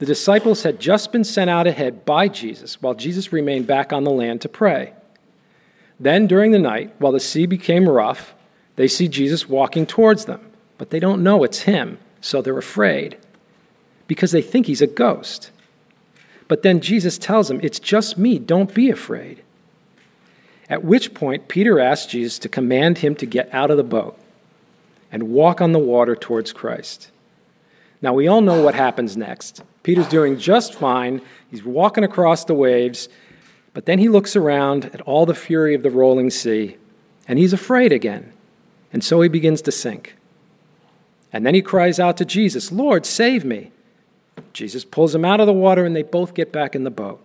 The 0.00 0.06
disciples 0.06 0.64
had 0.64 0.78
just 0.78 1.10
been 1.10 1.24
sent 1.24 1.48
out 1.48 1.66
ahead 1.66 2.04
by 2.04 2.28
Jesus 2.28 2.82
while 2.82 2.92
Jesus 2.92 3.32
remained 3.32 3.66
back 3.66 3.90
on 3.90 4.04
the 4.04 4.10
land 4.10 4.42
to 4.42 4.50
pray. 4.50 4.92
Then, 5.98 6.26
during 6.26 6.52
the 6.52 6.58
night, 6.58 6.94
while 6.98 7.12
the 7.12 7.20
sea 7.20 7.46
became 7.46 7.88
rough, 7.88 8.34
they 8.76 8.86
see 8.86 9.08
Jesus 9.08 9.48
walking 9.48 9.86
towards 9.86 10.26
them, 10.26 10.52
but 10.76 10.90
they 10.90 11.00
don't 11.00 11.22
know 11.22 11.42
it's 11.42 11.62
him, 11.62 11.98
so 12.20 12.42
they're 12.42 12.58
afraid 12.58 13.16
because 14.06 14.30
they 14.30 14.42
think 14.42 14.66
he's 14.66 14.82
a 14.82 14.86
ghost. 14.86 15.52
But 16.48 16.62
then 16.62 16.80
Jesus 16.80 17.16
tells 17.16 17.48
them, 17.48 17.60
It's 17.62 17.80
just 17.80 18.18
me, 18.18 18.38
don't 18.38 18.74
be 18.74 18.90
afraid. 18.90 19.42
At 20.70 20.84
which 20.84 21.14
point, 21.14 21.48
Peter 21.48 21.80
asked 21.80 22.10
Jesus 22.10 22.38
to 22.40 22.48
command 22.48 22.98
him 22.98 23.14
to 23.16 23.26
get 23.26 23.52
out 23.54 23.70
of 23.70 23.76
the 23.76 23.84
boat 23.84 24.18
and 25.10 25.30
walk 25.30 25.60
on 25.60 25.72
the 25.72 25.78
water 25.78 26.14
towards 26.14 26.52
Christ. 26.52 27.10
Now, 28.02 28.12
we 28.12 28.28
all 28.28 28.40
know 28.42 28.62
what 28.62 28.74
happens 28.74 29.16
next. 29.16 29.62
Peter's 29.82 30.08
doing 30.08 30.38
just 30.38 30.74
fine. 30.74 31.22
He's 31.50 31.64
walking 31.64 32.04
across 32.04 32.44
the 32.44 32.54
waves, 32.54 33.08
but 33.72 33.86
then 33.86 33.98
he 33.98 34.08
looks 34.08 34.36
around 34.36 34.86
at 34.86 35.00
all 35.00 35.24
the 35.24 35.34
fury 35.34 35.74
of 35.74 35.82
the 35.82 35.90
rolling 35.90 36.30
sea, 36.30 36.76
and 37.26 37.38
he's 37.38 37.52
afraid 37.52 37.92
again. 37.92 38.32
And 38.92 39.02
so 39.02 39.20
he 39.20 39.28
begins 39.28 39.62
to 39.62 39.72
sink. 39.72 40.16
And 41.32 41.44
then 41.44 41.54
he 41.54 41.62
cries 41.62 41.98
out 41.98 42.16
to 42.18 42.24
Jesus, 42.24 42.70
Lord, 42.70 43.04
save 43.04 43.44
me. 43.44 43.70
Jesus 44.52 44.84
pulls 44.84 45.14
him 45.14 45.24
out 45.24 45.40
of 45.40 45.46
the 45.46 45.52
water, 45.52 45.84
and 45.84 45.96
they 45.96 46.02
both 46.02 46.34
get 46.34 46.52
back 46.52 46.74
in 46.74 46.84
the 46.84 46.90
boat. 46.90 47.20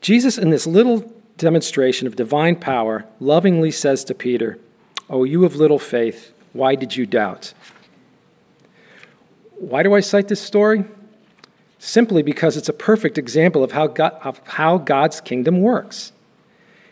Jesus, 0.00 0.36
in 0.36 0.50
this 0.50 0.66
little 0.66 1.12
demonstration 1.36 2.06
of 2.06 2.16
divine 2.16 2.56
power, 2.56 3.04
lovingly 3.20 3.70
says 3.70 4.04
to 4.04 4.14
Peter, 4.14 4.58
Oh, 5.10 5.24
you 5.24 5.44
of 5.44 5.56
little 5.56 5.78
faith, 5.78 6.32
why 6.52 6.74
did 6.74 6.96
you 6.96 7.06
doubt? 7.06 7.52
Why 9.56 9.82
do 9.82 9.94
I 9.94 10.00
cite 10.00 10.28
this 10.28 10.40
story? 10.40 10.84
Simply 11.78 12.22
because 12.22 12.56
it's 12.56 12.68
a 12.68 12.72
perfect 12.72 13.18
example 13.18 13.62
of 13.62 13.72
how, 13.72 13.86
God, 13.86 14.14
of 14.22 14.40
how 14.46 14.78
God's 14.78 15.20
kingdom 15.20 15.60
works. 15.60 16.12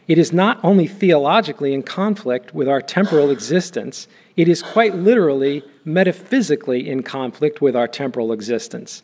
It 0.09 0.19
is 0.19 0.33
not 0.33 0.63
only 0.63 0.87
theologically 0.87 1.73
in 1.73 1.83
conflict 1.83 2.53
with 2.53 2.69
our 2.69 2.83
temporal 2.83 3.31
existence, 3.31 4.09
it 4.37 4.49
is 4.49 4.63
quite 4.63 4.95
literally, 4.95 5.63
metaphysically 5.85 6.89
in 6.89 7.03
conflict 7.03 7.61
with 7.61 7.77
our 7.77 7.89
temporal 7.89 8.33
existence. 8.33 9.03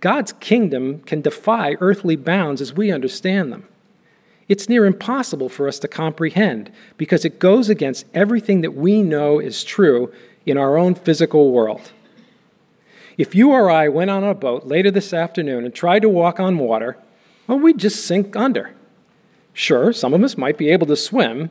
God's 0.00 0.32
kingdom 0.34 1.00
can 1.00 1.20
defy 1.20 1.76
earthly 1.80 2.16
bounds 2.16 2.60
as 2.60 2.72
we 2.72 2.90
understand 2.90 3.52
them. 3.52 3.68
It's 4.48 4.68
near 4.68 4.84
impossible 4.84 5.48
for 5.48 5.68
us 5.68 5.78
to 5.80 5.88
comprehend 5.88 6.70
because 6.96 7.24
it 7.24 7.38
goes 7.38 7.68
against 7.68 8.06
everything 8.12 8.60
that 8.62 8.74
we 8.74 9.02
know 9.02 9.38
is 9.38 9.64
true 9.64 10.12
in 10.44 10.58
our 10.58 10.76
own 10.76 10.94
physical 10.94 11.52
world. 11.52 11.92
If 13.16 13.34
you 13.34 13.50
or 13.50 13.70
I 13.70 13.88
went 13.88 14.10
on 14.10 14.24
a 14.24 14.34
boat 14.34 14.66
later 14.66 14.90
this 14.90 15.12
afternoon 15.12 15.64
and 15.64 15.74
tried 15.74 16.02
to 16.02 16.08
walk 16.08 16.40
on 16.40 16.58
water, 16.58 16.96
well, 17.46 17.58
we'd 17.58 17.78
just 17.78 18.04
sink 18.04 18.34
under. 18.36 18.74
Sure, 19.52 19.92
some 19.92 20.14
of 20.14 20.22
us 20.22 20.38
might 20.38 20.56
be 20.56 20.70
able 20.70 20.86
to 20.86 20.96
swim, 20.96 21.50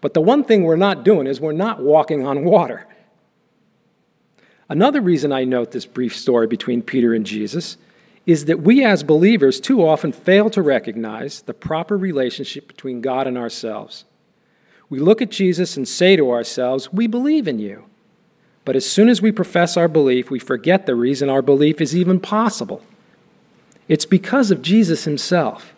but 0.00 0.14
the 0.14 0.20
one 0.20 0.44
thing 0.44 0.62
we're 0.62 0.76
not 0.76 1.04
doing 1.04 1.26
is 1.26 1.40
we're 1.40 1.52
not 1.52 1.82
walking 1.82 2.26
on 2.26 2.44
water. 2.44 2.86
Another 4.68 5.00
reason 5.00 5.32
I 5.32 5.44
note 5.44 5.72
this 5.72 5.84
brief 5.84 6.16
story 6.16 6.46
between 6.46 6.82
Peter 6.82 7.12
and 7.12 7.26
Jesus 7.26 7.76
is 8.24 8.44
that 8.44 8.60
we 8.60 8.84
as 8.84 9.02
believers 9.02 9.60
too 9.60 9.86
often 9.86 10.12
fail 10.12 10.48
to 10.50 10.62
recognize 10.62 11.42
the 11.42 11.54
proper 11.54 11.96
relationship 11.96 12.68
between 12.68 13.00
God 13.00 13.26
and 13.26 13.36
ourselves. 13.36 14.04
We 14.88 14.98
look 14.98 15.20
at 15.22 15.30
Jesus 15.30 15.76
and 15.76 15.88
say 15.88 16.16
to 16.16 16.30
ourselves, 16.30 16.92
We 16.92 17.06
believe 17.06 17.48
in 17.48 17.58
you. 17.58 17.86
But 18.64 18.76
as 18.76 18.88
soon 18.88 19.08
as 19.08 19.20
we 19.20 19.32
profess 19.32 19.76
our 19.76 19.88
belief, 19.88 20.30
we 20.30 20.38
forget 20.38 20.86
the 20.86 20.94
reason 20.94 21.28
our 21.28 21.42
belief 21.42 21.80
is 21.80 21.96
even 21.96 22.20
possible. 22.20 22.82
It's 23.88 24.06
because 24.06 24.50
of 24.50 24.62
Jesus 24.62 25.04
himself. 25.04 25.74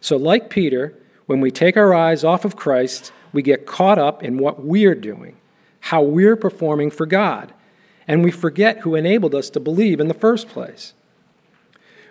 So, 0.00 0.16
like 0.16 0.48
Peter, 0.50 0.94
when 1.26 1.40
we 1.40 1.50
take 1.50 1.76
our 1.76 1.92
eyes 1.92 2.22
off 2.22 2.44
of 2.44 2.56
Christ, 2.56 3.12
we 3.32 3.42
get 3.42 3.66
caught 3.66 3.98
up 3.98 4.22
in 4.22 4.38
what 4.38 4.64
we're 4.64 4.94
doing, 4.94 5.36
how 5.80 6.02
we're 6.02 6.36
performing 6.36 6.90
for 6.90 7.06
God, 7.06 7.52
and 8.06 8.22
we 8.22 8.30
forget 8.30 8.80
who 8.80 8.94
enabled 8.94 9.34
us 9.34 9.50
to 9.50 9.60
believe 9.60 9.98
in 9.98 10.08
the 10.08 10.14
first 10.14 10.48
place. 10.48 10.92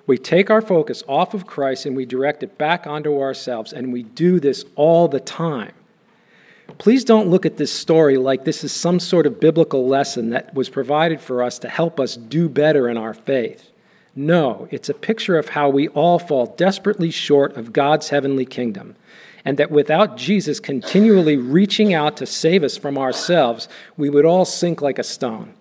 We 0.06 0.18
take 0.18 0.50
our 0.50 0.62
focus 0.62 1.04
off 1.08 1.34
of 1.34 1.48
Christ 1.48 1.86
and 1.86 1.96
we 1.96 2.06
direct 2.06 2.44
it 2.44 2.58
back 2.58 2.86
onto 2.86 3.20
ourselves, 3.20 3.72
and 3.72 3.94
we 3.94 4.04
do 4.04 4.40
this 4.40 4.66
all 4.76 5.08
the 5.08 5.20
time. 5.20 5.72
Please 6.78 7.06
don't 7.06 7.30
look 7.30 7.46
at 7.46 7.58
this 7.58 7.72
story 7.72 8.18
like 8.18 8.44
this 8.44 8.64
is 8.64 8.72
some 8.72 9.00
sort 9.00 9.26
of 9.26 9.40
biblical 9.40 9.88
lesson 9.88 10.32
that 10.32 10.54
was 10.54 10.70
provided 10.70 11.22
for 11.22 11.44
us 11.44 11.60
to 11.60 11.70
help 11.70 12.00
us 12.00 12.16
do 12.18 12.50
better 12.50 12.90
in 12.90 12.98
our 12.98 13.14
faith. 13.14 13.72
No, 14.16 14.68
it's 14.72 14.90
a 14.90 14.94
picture 14.94 15.38
of 15.38 15.50
how 15.50 15.70
we 15.70 15.88
all 15.90 16.20
fall 16.20 16.48
desperately 16.48 17.10
short 17.10 17.56
of 17.56 17.74
God's 17.74 18.10
heavenly 18.10 18.46
kingdom, 18.46 18.96
and 19.46 19.58
that 19.58 19.72
without 19.72 20.18
Jesus 20.18 20.60
continually 20.60 21.38
reaching 21.38 21.94
out 21.94 22.18
to 22.18 22.26
save 22.26 22.64
us 22.64 22.78
from 22.78 22.98
ourselves, 22.98 23.68
we 23.98 24.10
would 24.10 24.26
all 24.26 24.46
sink 24.46 24.82
like 24.82 25.00
a 25.00 25.04
stone. 25.04 25.54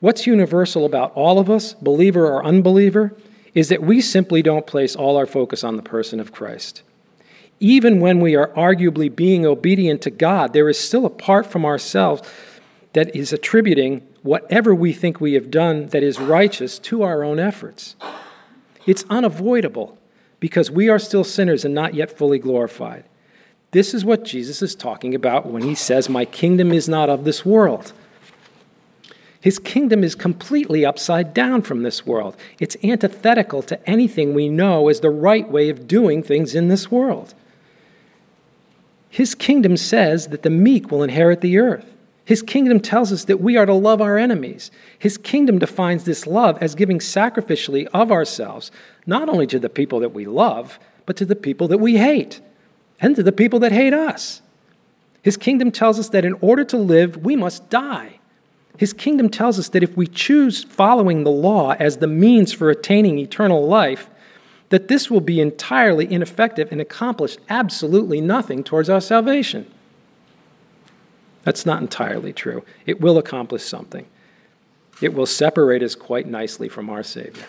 What's 0.00 0.26
universal 0.26 0.86
about 0.86 1.12
all 1.14 1.38
of 1.38 1.50
us, 1.50 1.74
believer 1.74 2.26
or 2.26 2.44
unbeliever, 2.44 3.14
is 3.54 3.68
that 3.68 3.82
we 3.82 4.00
simply 4.00 4.42
don't 4.42 4.66
place 4.66 4.96
all 4.96 5.16
our 5.16 5.26
focus 5.26 5.62
on 5.62 5.76
the 5.76 5.82
person 5.82 6.20
of 6.20 6.32
Christ. 6.32 6.82
Even 7.58 8.00
when 8.00 8.20
we 8.20 8.34
are 8.34 8.48
arguably 8.48 9.14
being 9.14 9.44
obedient 9.44 10.00
to 10.02 10.10
God, 10.10 10.54
there 10.54 10.70
is 10.70 10.78
still 10.78 11.04
a 11.04 11.10
part 11.10 11.46
from 11.46 11.66
ourselves 11.66 12.22
that 12.94 13.14
is 13.14 13.32
attributing 13.32 14.06
whatever 14.22 14.74
we 14.74 14.92
think 14.94 15.20
we 15.20 15.34
have 15.34 15.50
done 15.50 15.86
that 15.88 16.02
is 16.02 16.18
righteous 16.18 16.78
to 16.78 17.02
our 17.02 17.22
own 17.22 17.38
efforts. 17.38 17.96
It's 18.86 19.04
unavoidable 19.10 19.98
because 20.40 20.70
we 20.70 20.88
are 20.88 20.98
still 20.98 21.24
sinners 21.24 21.64
and 21.64 21.74
not 21.74 21.94
yet 21.94 22.16
fully 22.16 22.38
glorified. 22.38 23.04
This 23.72 23.92
is 23.92 24.04
what 24.04 24.24
Jesus 24.24 24.62
is 24.62 24.74
talking 24.74 25.14
about 25.14 25.46
when 25.46 25.62
he 25.62 25.74
says, 25.74 26.08
My 26.08 26.24
kingdom 26.24 26.72
is 26.72 26.88
not 26.88 27.10
of 27.10 27.24
this 27.24 27.44
world. 27.44 27.92
His 29.40 29.58
kingdom 29.58 30.04
is 30.04 30.14
completely 30.14 30.84
upside 30.84 31.32
down 31.32 31.62
from 31.62 31.82
this 31.82 32.06
world. 32.06 32.36
It's 32.58 32.76
antithetical 32.84 33.62
to 33.62 33.88
anything 33.88 34.34
we 34.34 34.48
know 34.48 34.88
as 34.88 35.00
the 35.00 35.10
right 35.10 35.50
way 35.50 35.70
of 35.70 35.88
doing 35.88 36.22
things 36.22 36.54
in 36.54 36.68
this 36.68 36.90
world. 36.90 37.34
His 39.08 39.34
kingdom 39.34 39.76
says 39.76 40.28
that 40.28 40.42
the 40.42 40.50
meek 40.50 40.90
will 40.90 41.02
inherit 41.02 41.40
the 41.40 41.58
earth. 41.58 41.96
His 42.24 42.42
kingdom 42.42 42.78
tells 42.78 43.12
us 43.12 43.24
that 43.24 43.40
we 43.40 43.56
are 43.56 43.66
to 43.66 43.74
love 43.74 44.00
our 44.00 44.18
enemies. 44.18 44.70
His 44.98 45.18
kingdom 45.18 45.58
defines 45.58 46.04
this 46.04 46.26
love 46.26 46.62
as 46.62 46.76
giving 46.76 46.98
sacrificially 46.98 47.88
of 47.94 48.12
ourselves, 48.12 48.70
not 49.04 49.28
only 49.28 49.48
to 49.48 49.58
the 49.58 49.70
people 49.70 49.98
that 50.00 50.14
we 50.14 50.26
love, 50.26 50.78
but 51.06 51.16
to 51.16 51.24
the 51.24 51.34
people 51.34 51.66
that 51.66 51.78
we 51.78 51.96
hate, 51.96 52.40
and 53.00 53.16
to 53.16 53.22
the 53.22 53.32
people 53.32 53.58
that 53.58 53.72
hate 53.72 53.94
us. 53.94 54.42
His 55.22 55.36
kingdom 55.36 55.72
tells 55.72 55.98
us 55.98 56.10
that 56.10 56.24
in 56.24 56.34
order 56.34 56.62
to 56.66 56.76
live, 56.76 57.16
we 57.16 57.34
must 57.34 57.68
die. 57.68 58.19
His 58.80 58.94
kingdom 58.94 59.28
tells 59.28 59.58
us 59.58 59.68
that 59.68 59.82
if 59.82 59.94
we 59.94 60.06
choose 60.06 60.64
following 60.64 61.22
the 61.22 61.30
law 61.30 61.72
as 61.72 61.98
the 61.98 62.06
means 62.06 62.54
for 62.54 62.70
attaining 62.70 63.18
eternal 63.18 63.66
life, 63.66 64.08
that 64.70 64.88
this 64.88 65.10
will 65.10 65.20
be 65.20 65.38
entirely 65.38 66.10
ineffective 66.10 66.72
and 66.72 66.80
accomplish 66.80 67.36
absolutely 67.50 68.22
nothing 68.22 68.64
towards 68.64 68.88
our 68.88 69.02
salvation. 69.02 69.70
That's 71.42 71.66
not 71.66 71.82
entirely 71.82 72.32
true. 72.32 72.64
It 72.86 73.02
will 73.02 73.18
accomplish 73.18 73.64
something. 73.64 74.06
It 75.02 75.12
will 75.12 75.26
separate 75.26 75.82
us 75.82 75.94
quite 75.94 76.26
nicely 76.26 76.70
from 76.70 76.88
our 76.88 77.02
Savior. 77.02 77.44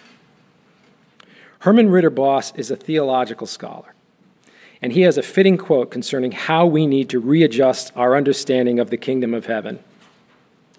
Herman 1.60 1.88
Ridderbos 1.88 2.52
is 2.60 2.70
a 2.70 2.76
theological 2.76 3.48
scholar, 3.48 3.94
and 4.82 4.92
he 4.92 5.04
has 5.04 5.18
a 5.18 5.24
fitting 5.24 5.58
quote 5.58 5.92
concerning 5.92 6.34
how 6.34 6.66
we 6.66 6.86
need 6.86 7.08
to 7.08 7.22
readjust 7.22 7.94
our 7.96 8.18
understanding 8.18 8.82
of 8.82 8.90
the 8.90 8.98
kingdom 8.98 9.34
of 9.34 9.46
heaven. 9.46 9.82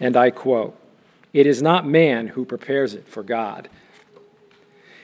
And 0.03 0.17
I 0.17 0.31
quote 0.31 0.77
It 1.33 1.47
is 1.47 1.63
not 1.63 1.87
man 1.87 2.29
who 2.29 2.45
prepares 2.45 2.93
it 2.93 3.09
for 3.09 3.23
God. 3.23 3.71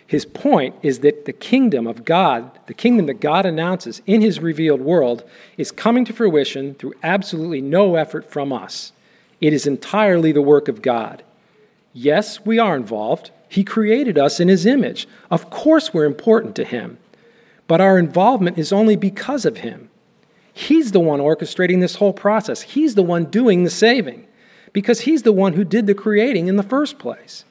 His 0.06 0.24
point 0.24 0.74
is 0.82 1.00
that 1.00 1.26
the 1.26 1.32
kingdom 1.32 1.86
of 1.86 2.04
God, 2.04 2.58
the 2.66 2.74
kingdom 2.74 3.06
that 3.06 3.20
God 3.20 3.46
announces 3.46 4.02
in 4.06 4.22
his 4.22 4.40
revealed 4.40 4.80
world, 4.80 5.22
is 5.56 5.70
coming 5.70 6.04
to 6.06 6.12
fruition 6.12 6.74
through 6.74 6.94
absolutely 7.02 7.60
no 7.60 7.94
effort 7.94 8.28
from 8.28 8.52
us. 8.52 8.92
It 9.40 9.52
is 9.52 9.66
entirely 9.66 10.32
the 10.32 10.42
work 10.42 10.66
of 10.66 10.82
God. 10.82 11.22
Yes, 11.92 12.44
we 12.44 12.58
are 12.58 12.74
involved. 12.74 13.30
He 13.50 13.62
created 13.62 14.18
us 14.18 14.40
in 14.40 14.48
his 14.48 14.66
image. 14.66 15.06
Of 15.30 15.50
course, 15.50 15.92
we're 15.94 16.06
important 16.06 16.56
to 16.56 16.64
him. 16.64 16.98
But 17.66 17.82
our 17.82 17.98
involvement 17.98 18.58
is 18.58 18.72
only 18.72 18.96
because 18.96 19.44
of 19.44 19.58
him. 19.58 19.90
He's 20.52 20.90
the 20.92 21.00
one 21.00 21.20
orchestrating 21.20 21.80
this 21.80 21.96
whole 21.96 22.14
process, 22.14 22.62
he's 22.62 22.96
the 22.96 23.02
one 23.02 23.26
doing 23.26 23.62
the 23.62 23.70
saving 23.70 24.26
because 24.78 25.00
he's 25.00 25.24
the 25.24 25.32
one 25.32 25.54
who 25.54 25.64
did 25.64 25.88
the 25.88 25.92
creating 25.92 26.46
in 26.46 26.54
the 26.54 26.62
first 26.62 27.00
place. 27.00 27.44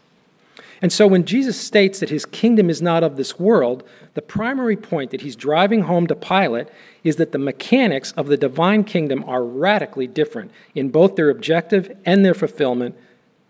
And 0.82 0.94
so 0.94 1.06
when 1.08 1.26
Jesus 1.26 1.60
states 1.60 2.00
that 2.00 2.10
his 2.10 2.26
kingdom 2.26 2.70
is 2.70 2.82
not 2.82 3.04
of 3.04 3.18
this 3.18 3.38
world, 3.38 3.84
the 4.14 4.22
primary 4.22 4.78
point 4.78 5.12
that 5.12 5.20
he's 5.20 5.36
driving 5.36 5.82
home 5.82 6.08
to 6.08 6.16
Pilate 6.16 6.70
is 7.04 7.18
that 7.18 7.34
the 7.34 7.38
mechanics 7.38 8.14
of 8.14 8.28
the 8.28 8.38
divine 8.38 8.86
kingdom 8.86 9.26
are 9.28 9.44
radically 9.44 10.08
different 10.08 10.52
in 10.74 10.88
both 10.88 11.18
their 11.18 11.30
objective 11.30 11.98
and 12.06 12.24
their 12.24 12.34
fulfillment 12.34 12.96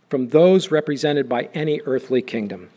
from 0.09 0.29
those 0.29 0.71
represented 0.71 1.29
by 1.29 1.43
any 1.53 1.79
earthly 1.85 2.23
kingdom. 2.23 2.71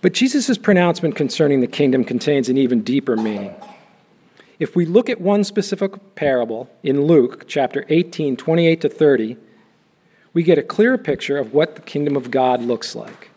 But 0.00 0.14
Jesus' 0.14 0.56
pronouncement 0.56 1.16
concerning 1.16 1.60
the 1.60 1.66
kingdom 1.66 2.02
contains 2.02 2.48
an 2.48 2.56
even 2.56 2.80
deeper 2.80 3.14
meaning. 3.14 3.54
If 4.60 4.76
we 4.76 4.84
look 4.84 5.08
at 5.08 5.22
one 5.22 5.42
specific 5.42 6.14
parable 6.14 6.68
in 6.82 7.06
Luke 7.06 7.46
chapter 7.48 7.86
18, 7.88 8.36
28 8.36 8.80
to 8.82 8.88
30, 8.90 9.38
we 10.34 10.42
get 10.42 10.58
a 10.58 10.62
clear 10.62 10.98
picture 10.98 11.38
of 11.38 11.54
what 11.54 11.76
the 11.76 11.80
kingdom 11.80 12.14
of 12.14 12.30
God 12.30 12.60
looks 12.60 12.94
like. 12.94 13.30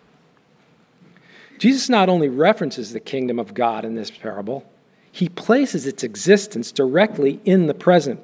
Jesus 1.58 1.88
not 1.88 2.10
only 2.10 2.28
references 2.28 2.92
the 2.92 3.00
kingdom 3.00 3.40
of 3.40 3.54
God 3.54 3.86
in 3.86 3.96
this 3.96 4.12
parable, 4.12 4.70
he 5.14 5.30
places 5.30 5.88
its 5.88 6.04
existence 6.04 6.74
directly 6.74 7.40
in 7.46 7.68
the 7.68 7.74
present. 7.74 8.20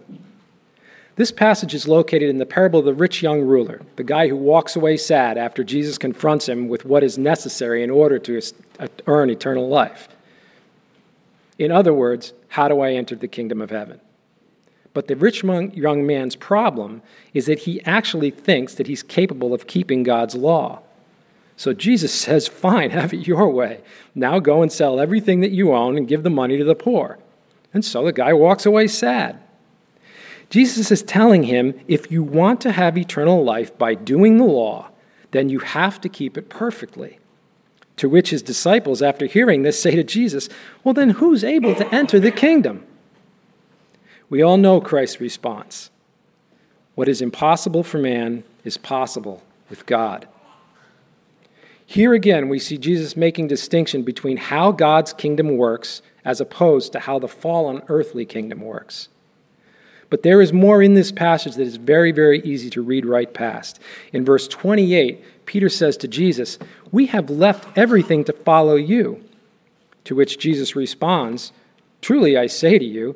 This 1.16 1.32
passage 1.32 1.74
is 1.74 1.88
located 1.88 2.30
in 2.30 2.38
the 2.38 2.46
parable 2.46 2.80
of 2.80 2.86
the 2.86 2.94
rich 2.94 3.24
young 3.24 3.42
ruler, 3.42 3.82
the 3.96 4.04
guy 4.04 4.28
who 4.28 4.36
walks 4.36 4.76
away 4.76 4.98
sad 4.98 5.38
after 5.38 5.64
Jesus 5.64 5.98
confronts 5.98 6.50
him 6.50 6.68
with 6.68 6.84
what 6.84 7.04
is 7.04 7.18
necessary 7.18 7.82
in 7.82 7.92
order 7.92 8.20
to 8.20 8.42
uh, 8.78 8.88
earn 9.08 9.30
eternal 9.30 9.70
life. 9.70 10.10
In 11.58 11.72
other 11.72 11.94
words, 11.94 12.34
how 12.50 12.68
do 12.68 12.82
I 12.82 12.92
enter 12.92 13.16
the 13.16 13.28
kingdom 13.28 13.62
of 13.62 13.70
heaven? 13.70 14.00
But 14.94 15.08
the 15.08 15.16
rich 15.16 15.44
young 15.44 16.06
man's 16.06 16.36
problem 16.36 17.02
is 17.34 17.46
that 17.46 17.60
he 17.60 17.84
actually 17.86 18.32
thinks 18.32 18.74
that 18.76 18.88
he's 18.88 19.04
capable 19.04 19.54
of 19.54 19.68
keeping 19.68 20.04
God's 20.04 20.36
law. 20.36 20.82
So 21.56 21.74
Jesus 21.74 22.14
says, 22.22 22.48
Fine, 22.48 22.90
have 22.92 23.14
it 23.14 23.28
your 23.28 23.50
way. 23.50 23.82
Now 24.16 24.40
go 24.40 24.62
and 24.62 24.72
sell 24.72 25.00
everything 25.00 25.42
that 25.42 25.52
you 25.52 25.74
own 25.74 25.98
and 25.98 26.08
give 26.08 26.24
the 26.24 26.30
money 26.30 26.58
to 26.58 26.64
the 26.64 26.76
poor. 26.76 27.20
And 27.74 27.86
so 27.86 28.04
the 28.04 28.14
guy 28.14 28.34
walks 28.34 28.66
away 28.66 28.88
sad. 28.88 29.40
Jesus 30.50 30.90
is 30.90 31.04
telling 31.04 31.44
him 31.44 31.80
if 31.88 32.12
you 32.12 32.24
want 32.24 32.60
to 32.62 32.72
have 32.72 32.98
eternal 32.98 33.44
life 33.44 33.78
by 33.78 33.94
doing 33.94 34.38
the 34.38 34.46
law, 34.46 34.90
then 35.30 35.50
you 35.50 35.60
have 35.60 36.02
to 36.02 36.10
keep 36.10 36.38
it 36.38 36.50
perfectly. 36.50 37.19
To 38.00 38.08
which 38.08 38.30
his 38.30 38.42
disciples, 38.42 39.02
after 39.02 39.26
hearing 39.26 39.64
this, 39.64 39.82
say 39.82 39.92
to 39.92 40.06
Jesus, 40.06 40.48
Well, 40.86 40.94
then 40.94 41.10
who's 41.10 41.44
able 41.44 41.76
to 41.76 41.94
enter 41.94 42.18
the 42.18 42.32
kingdom? 42.32 42.86
We 44.30 44.42
all 44.42 44.56
know 44.56 44.80
Christ's 44.80 45.20
response 45.20 45.90
What 46.96 47.10
is 47.10 47.22
impossible 47.22 47.84
for 47.84 47.98
man 47.98 48.46
is 48.64 48.78
possible 48.78 49.44
with 49.70 49.86
God. 49.86 50.30
Here 51.86 52.14
again, 52.14 52.48
we 52.48 52.58
see 52.58 52.78
Jesus 52.78 53.18
making 53.18 53.50
distinction 53.50 54.04
between 54.04 54.38
how 54.38 54.72
God's 54.72 55.12
kingdom 55.12 55.58
works 55.58 56.02
as 56.24 56.40
opposed 56.40 56.94
to 56.94 57.00
how 57.00 57.20
the 57.20 57.28
fallen 57.28 57.82
earthly 57.90 58.26
kingdom 58.26 58.62
works. 58.62 59.10
But 60.10 60.24
there 60.24 60.42
is 60.42 60.54
more 60.54 60.82
in 60.82 60.94
this 60.94 61.12
passage 61.12 61.56
that 61.56 61.64
is 61.64 61.76
very, 61.76 62.12
very 62.12 62.40
easy 62.42 62.70
to 62.72 62.82
read 62.82 63.06
right 63.06 63.32
past. 63.32 63.80
In 64.14 64.26
verse 64.26 64.48
28, 64.48 65.24
Peter 65.50 65.68
says 65.68 65.98
to 65.98 66.08
Jesus, 66.08 66.60
We 66.92 67.08
have 67.08 67.32
left 67.32 67.76
everything 67.76 68.24
to 68.26 68.34
follow 68.34 68.76
you. 68.76 69.24
To 70.04 70.14
which 70.14 70.38
Jesus 70.38 70.76
responds, 70.76 71.52
Truly 72.04 72.38
I 72.38 72.46
say 72.46 72.78
to 72.78 72.86
you, 72.86 73.16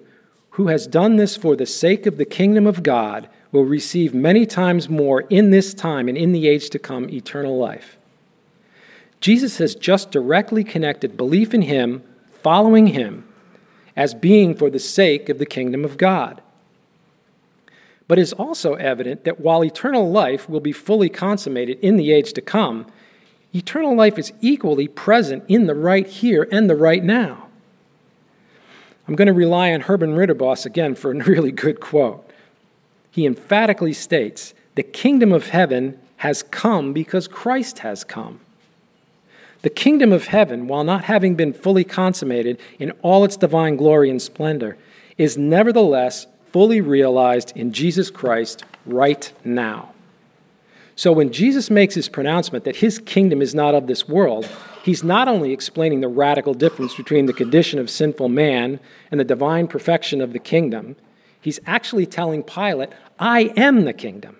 who 0.49 0.69
has 0.69 0.87
done 0.87 1.17
this 1.17 1.37
for 1.37 1.55
the 1.55 1.67
sake 1.67 2.07
of 2.07 2.17
the 2.17 2.25
kingdom 2.25 2.65
of 2.65 2.81
God 2.81 3.29
will 3.51 3.65
receive 3.65 4.15
many 4.15 4.47
times 4.47 4.89
more 4.89 5.21
in 5.29 5.51
this 5.51 5.75
time 5.75 6.09
and 6.09 6.17
in 6.17 6.31
the 6.31 6.47
age 6.47 6.71
to 6.71 6.79
come 6.79 7.07
eternal 7.07 7.55
life. 7.55 7.97
Jesus 9.21 9.59
has 9.59 9.75
just 9.75 10.09
directly 10.09 10.63
connected 10.63 11.15
belief 11.15 11.53
in 11.53 11.61
Him, 11.61 12.01
following 12.41 12.87
Him, 12.87 13.27
as 13.95 14.15
being 14.15 14.55
for 14.55 14.71
the 14.71 14.79
sake 14.79 15.29
of 15.29 15.37
the 15.37 15.45
kingdom 15.45 15.85
of 15.85 15.97
God. 15.99 16.41
But 18.07 18.19
it 18.19 18.23
is 18.23 18.33
also 18.33 18.73
evident 18.75 19.23
that 19.23 19.39
while 19.39 19.63
eternal 19.63 20.11
life 20.11 20.49
will 20.49 20.59
be 20.59 20.71
fully 20.71 21.09
consummated 21.09 21.79
in 21.79 21.95
the 21.95 22.11
age 22.11 22.33
to 22.33 22.41
come, 22.41 22.85
eternal 23.53 23.95
life 23.95 24.19
is 24.19 24.33
equally 24.41 24.87
present 24.87 25.43
in 25.47 25.67
the 25.67 25.75
right 25.75 26.07
here 26.07 26.47
and 26.51 26.69
the 26.69 26.75
right 26.75 27.03
now. 27.03 27.47
I'm 29.07 29.15
going 29.15 29.27
to 29.27 29.33
rely 29.33 29.71
on 29.73 29.81
Herman 29.81 30.15
Ridderbos 30.15 30.65
again 30.65 30.95
for 30.95 31.11
a 31.11 31.15
really 31.23 31.51
good 31.51 31.79
quote. 31.79 32.29
He 33.11 33.25
emphatically 33.25 33.93
states, 33.93 34.53
The 34.75 34.83
kingdom 34.83 35.31
of 35.31 35.47
heaven 35.47 35.99
has 36.17 36.43
come 36.43 36.93
because 36.93 37.27
Christ 37.27 37.79
has 37.79 38.03
come. 38.03 38.39
The 39.61 39.69
kingdom 39.69 40.11
of 40.11 40.27
heaven, 40.27 40.67
while 40.67 40.83
not 40.83 41.05
having 41.05 41.35
been 41.35 41.53
fully 41.53 41.83
consummated 41.83 42.59
in 42.79 42.91
all 43.01 43.23
its 43.23 43.37
divine 43.37 43.77
glory 43.77 44.09
and 44.09 44.21
splendor, 44.21 44.77
is 45.17 45.37
nevertheless 45.37 46.27
fully 46.53 46.79
realized 46.79 47.51
in 47.57 47.73
Jesus 47.73 48.09
Christ 48.11 48.63
right 48.85 49.33
now. 49.43 49.91
So 50.95 51.11
when 51.11 51.33
Jesus 51.33 51.71
makes 51.71 51.95
his 51.95 52.07
pronouncement 52.07 52.63
that 52.65 52.77
his 52.77 52.99
kingdom 52.99 53.41
is 53.41 53.55
not 53.55 53.73
of 53.73 53.87
this 53.87 54.07
world, 54.07 54.47
he's 54.83 55.03
not 55.03 55.27
only 55.27 55.51
explaining 55.51 56.01
the 56.01 56.07
radical 56.07 56.53
difference 56.53 56.93
between 56.93 57.25
the 57.25 57.33
condition 57.33 57.79
of 57.79 57.89
sinful 57.89 58.29
man 58.29 58.79
and 59.09 59.19
the 59.19 59.25
divine 59.25 59.67
perfection 59.67 60.21
of 60.21 60.31
the 60.31 60.39
kingdom, 60.39 60.95
he's 61.41 61.59
actually 61.65 62.05
telling 62.05 62.43
Pilate, 62.43 62.89
I 63.17 63.51
am 63.57 63.85
the 63.85 63.93
kingdom. 63.93 64.37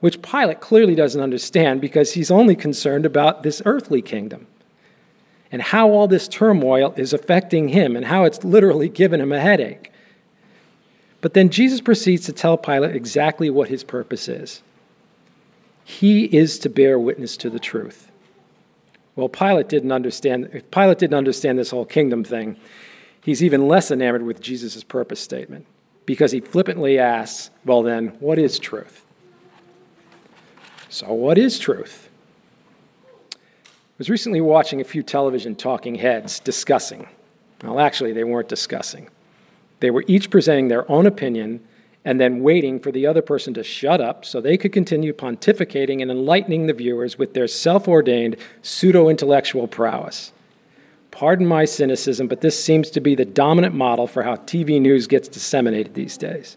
Which 0.00 0.22
Pilate 0.22 0.60
clearly 0.60 0.94
doesn't 0.94 1.20
understand 1.20 1.82
because 1.82 2.14
he's 2.14 2.30
only 2.30 2.56
concerned 2.56 3.04
about 3.04 3.42
this 3.42 3.60
earthly 3.66 4.00
kingdom 4.00 4.46
and 5.52 5.60
how 5.60 5.90
all 5.90 6.08
this 6.08 6.28
turmoil 6.28 6.94
is 6.96 7.12
affecting 7.12 7.68
him 7.68 7.96
and 7.96 8.06
how 8.06 8.24
it's 8.24 8.44
literally 8.44 8.88
given 8.88 9.20
him 9.20 9.32
a 9.32 9.40
headache. 9.40 9.92
But 11.20 11.34
then 11.34 11.48
Jesus 11.48 11.80
proceeds 11.80 12.26
to 12.26 12.32
tell 12.32 12.56
Pilate 12.56 12.94
exactly 12.94 13.50
what 13.50 13.68
his 13.68 13.82
purpose 13.82 14.28
is. 14.28 14.62
He 15.84 16.24
is 16.24 16.58
to 16.60 16.68
bear 16.68 16.98
witness 16.98 17.36
to 17.38 17.50
the 17.50 17.58
truth. 17.58 18.10
Well, 19.16 19.28
Pilate 19.28 19.68
didn't 19.68 19.90
understand, 19.90 20.50
if 20.52 20.70
Pilate 20.70 20.98
didn't 20.98 21.16
understand 21.16 21.58
this 21.58 21.70
whole 21.70 21.84
kingdom 21.84 22.22
thing, 22.22 22.56
he's 23.24 23.42
even 23.42 23.66
less 23.66 23.90
enamored 23.90 24.22
with 24.22 24.40
Jesus' 24.40 24.84
purpose 24.84 25.18
statement 25.18 25.66
because 26.06 26.30
he 26.30 26.40
flippantly 26.40 26.98
asks, 26.98 27.50
well, 27.64 27.82
then, 27.82 28.08
what 28.20 28.38
is 28.38 28.58
truth? 28.58 29.04
So, 30.88 31.12
what 31.12 31.36
is 31.36 31.58
truth? 31.58 32.08
I 33.34 33.96
was 33.98 34.08
recently 34.08 34.40
watching 34.40 34.80
a 34.80 34.84
few 34.84 35.02
television 35.02 35.56
talking 35.56 35.96
heads 35.96 36.38
discussing. 36.38 37.08
Well, 37.62 37.80
actually, 37.80 38.12
they 38.12 38.24
weren't 38.24 38.48
discussing. 38.48 39.08
They 39.80 39.90
were 39.90 40.04
each 40.06 40.30
presenting 40.30 40.68
their 40.68 40.90
own 40.90 41.06
opinion 41.06 41.60
and 42.04 42.20
then 42.20 42.42
waiting 42.42 42.80
for 42.80 42.90
the 42.90 43.06
other 43.06 43.22
person 43.22 43.52
to 43.54 43.62
shut 43.62 44.00
up 44.00 44.24
so 44.24 44.40
they 44.40 44.56
could 44.56 44.72
continue 44.72 45.12
pontificating 45.12 46.00
and 46.00 46.10
enlightening 46.10 46.66
the 46.66 46.72
viewers 46.72 47.18
with 47.18 47.34
their 47.34 47.48
self 47.48 47.86
ordained 47.86 48.36
pseudo 48.62 49.08
intellectual 49.08 49.66
prowess. 49.66 50.32
Pardon 51.10 51.46
my 51.46 51.64
cynicism, 51.64 52.28
but 52.28 52.40
this 52.40 52.62
seems 52.62 52.90
to 52.90 53.00
be 53.00 53.14
the 53.14 53.24
dominant 53.24 53.74
model 53.74 54.06
for 54.06 54.22
how 54.22 54.36
TV 54.36 54.80
news 54.80 55.06
gets 55.06 55.28
disseminated 55.28 55.94
these 55.94 56.16
days. 56.16 56.56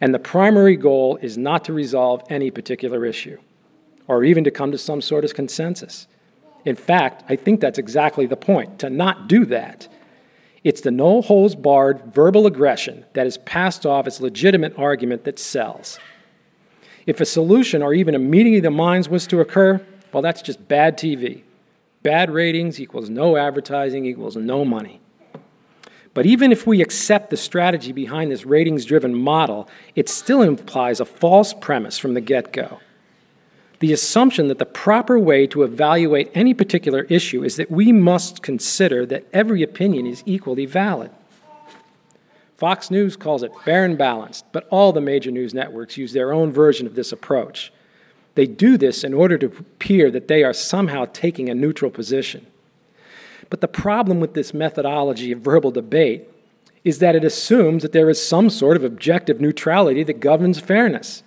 And 0.00 0.14
the 0.14 0.18
primary 0.18 0.76
goal 0.76 1.18
is 1.20 1.36
not 1.36 1.64
to 1.64 1.72
resolve 1.72 2.22
any 2.30 2.50
particular 2.50 3.04
issue 3.04 3.38
or 4.06 4.24
even 4.24 4.42
to 4.44 4.50
come 4.50 4.72
to 4.72 4.78
some 4.78 5.02
sort 5.02 5.24
of 5.24 5.34
consensus. 5.34 6.06
In 6.64 6.76
fact, 6.76 7.24
I 7.28 7.36
think 7.36 7.60
that's 7.60 7.78
exactly 7.78 8.26
the 8.26 8.36
point 8.36 8.78
to 8.80 8.90
not 8.90 9.28
do 9.28 9.44
that. 9.46 9.88
It's 10.68 10.82
the 10.82 10.90
no 10.90 11.22
holds 11.22 11.54
barred 11.54 12.12
verbal 12.12 12.46
aggression 12.46 13.06
that 13.14 13.26
is 13.26 13.38
passed 13.38 13.86
off 13.86 14.06
as 14.06 14.20
legitimate 14.20 14.78
argument 14.78 15.24
that 15.24 15.38
sells. 15.38 15.98
If 17.06 17.22
a 17.22 17.24
solution 17.24 17.82
or 17.82 17.94
even 17.94 18.14
a 18.14 18.18
meeting 18.18 18.54
of 18.56 18.62
the 18.62 18.70
minds 18.70 19.08
was 19.08 19.26
to 19.28 19.40
occur, 19.40 19.80
well, 20.12 20.22
that's 20.22 20.42
just 20.42 20.68
bad 20.68 20.98
TV. 20.98 21.40
Bad 22.02 22.30
ratings 22.30 22.78
equals 22.78 23.08
no 23.08 23.38
advertising 23.38 24.04
equals 24.04 24.36
no 24.36 24.62
money. 24.62 25.00
But 26.12 26.26
even 26.26 26.52
if 26.52 26.66
we 26.66 26.82
accept 26.82 27.30
the 27.30 27.38
strategy 27.38 27.92
behind 27.92 28.30
this 28.30 28.44
ratings 28.44 28.84
driven 28.84 29.14
model, 29.14 29.70
it 29.94 30.10
still 30.10 30.42
implies 30.42 31.00
a 31.00 31.06
false 31.06 31.54
premise 31.54 31.96
from 31.96 32.12
the 32.12 32.20
get 32.20 32.52
go. 32.52 32.78
The 33.80 33.92
assumption 33.92 34.48
that 34.48 34.58
the 34.58 34.66
proper 34.66 35.18
way 35.18 35.46
to 35.48 35.62
evaluate 35.62 36.30
any 36.34 36.52
particular 36.52 37.02
issue 37.04 37.44
is 37.44 37.56
that 37.56 37.70
we 37.70 37.92
must 37.92 38.42
consider 38.42 39.06
that 39.06 39.26
every 39.32 39.62
opinion 39.62 40.06
is 40.06 40.22
equally 40.26 40.66
valid. 40.66 41.10
Fox 42.56 42.90
News 42.90 43.14
calls 43.14 43.44
it 43.44 43.52
fair 43.64 43.84
and 43.84 43.96
balanced, 43.96 44.44
but 44.50 44.66
all 44.70 44.92
the 44.92 45.00
major 45.00 45.30
news 45.30 45.54
networks 45.54 45.96
use 45.96 46.12
their 46.12 46.32
own 46.32 46.50
version 46.50 46.88
of 46.88 46.96
this 46.96 47.12
approach. 47.12 47.72
They 48.34 48.46
do 48.46 48.76
this 48.76 49.04
in 49.04 49.14
order 49.14 49.38
to 49.38 49.46
appear 49.46 50.10
that 50.10 50.26
they 50.26 50.42
are 50.42 50.52
somehow 50.52 51.06
taking 51.12 51.48
a 51.48 51.54
neutral 51.54 51.90
position. 51.90 52.46
But 53.48 53.60
the 53.60 53.68
problem 53.68 54.18
with 54.18 54.34
this 54.34 54.52
methodology 54.52 55.30
of 55.30 55.40
verbal 55.40 55.70
debate 55.70 56.28
is 56.82 56.98
that 56.98 57.14
it 57.14 57.24
assumes 57.24 57.82
that 57.82 57.92
there 57.92 58.10
is 58.10 58.20
some 58.20 58.50
sort 58.50 58.76
of 58.76 58.82
objective 58.82 59.40
neutrality 59.40 60.02
that 60.02 60.20
governs 60.20 60.58
fairness, 60.58 61.22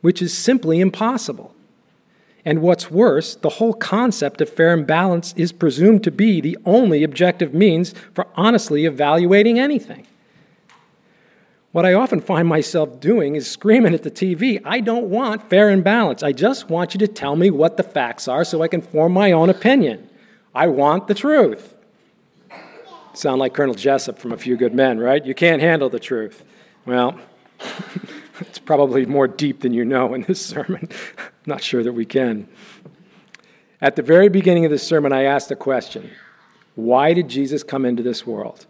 which 0.00 0.20
is 0.20 0.36
simply 0.36 0.80
impossible. 0.80 1.54
And 2.44 2.60
what's 2.60 2.90
worse, 2.90 3.36
the 3.36 3.48
whole 3.48 3.72
concept 3.72 4.40
of 4.40 4.50
fair 4.50 4.72
and 4.72 4.86
balanced 4.86 5.38
is 5.38 5.52
presumed 5.52 6.02
to 6.04 6.10
be 6.10 6.40
the 6.40 6.58
only 6.64 7.04
objective 7.04 7.54
means 7.54 7.94
for 8.14 8.26
honestly 8.34 8.84
evaluating 8.84 9.60
anything. 9.60 10.06
What 11.70 11.86
I 11.86 11.94
often 11.94 12.20
find 12.20 12.46
myself 12.46 13.00
doing 13.00 13.34
is 13.34 13.50
screaming 13.50 13.94
at 13.94 14.02
the 14.02 14.10
TV, 14.10 14.60
I 14.64 14.80
don't 14.80 15.08
want 15.08 15.48
fair 15.48 15.70
and 15.70 15.82
balanced. 15.82 16.22
I 16.22 16.32
just 16.32 16.68
want 16.68 16.92
you 16.92 16.98
to 16.98 17.08
tell 17.08 17.34
me 17.34 17.50
what 17.50 17.78
the 17.78 17.82
facts 17.82 18.28
are 18.28 18.44
so 18.44 18.60
I 18.60 18.68
can 18.68 18.82
form 18.82 19.12
my 19.12 19.32
own 19.32 19.48
opinion. 19.48 20.08
I 20.54 20.66
want 20.66 21.06
the 21.06 21.14
truth. 21.14 21.74
Sound 23.14 23.38
like 23.38 23.54
Colonel 23.54 23.74
Jessep 23.74 24.18
from 24.18 24.32
A 24.32 24.36
Few 24.36 24.56
Good 24.56 24.74
Men, 24.74 24.98
right? 24.98 25.24
You 25.24 25.34
can't 25.34 25.62
handle 25.62 25.88
the 25.88 26.00
truth. 26.00 26.44
Well, 26.84 27.18
it's 28.40 28.58
probably 28.58 29.06
more 29.06 29.28
deep 29.28 29.60
than 29.60 29.74
you 29.74 29.84
know 29.84 30.14
in 30.14 30.22
this 30.22 30.44
sermon. 30.46 30.88
Not 31.46 31.62
sure 31.62 31.82
that 31.82 31.92
we 31.92 32.04
can. 32.04 32.48
At 33.80 33.96
the 33.96 34.02
very 34.02 34.28
beginning 34.28 34.64
of 34.64 34.70
this 34.70 34.86
sermon, 34.86 35.12
I 35.12 35.24
asked 35.24 35.50
a 35.50 35.56
question 35.56 36.10
Why 36.74 37.14
did 37.14 37.28
Jesus 37.28 37.62
come 37.62 37.84
into 37.84 38.02
this 38.02 38.26
world? 38.26 38.66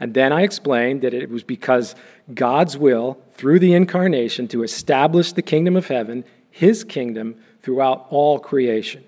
And 0.00 0.14
then 0.14 0.32
I 0.32 0.42
explained 0.42 1.02
that 1.02 1.14
it 1.14 1.28
was 1.28 1.42
because 1.42 1.96
God's 2.32 2.78
will, 2.78 3.18
through 3.32 3.58
the 3.58 3.74
incarnation, 3.74 4.46
to 4.48 4.62
establish 4.62 5.32
the 5.32 5.42
kingdom 5.42 5.76
of 5.76 5.88
heaven, 5.88 6.24
his 6.50 6.84
kingdom, 6.84 7.36
throughout 7.62 8.06
all 8.10 8.38
creation. 8.38 9.02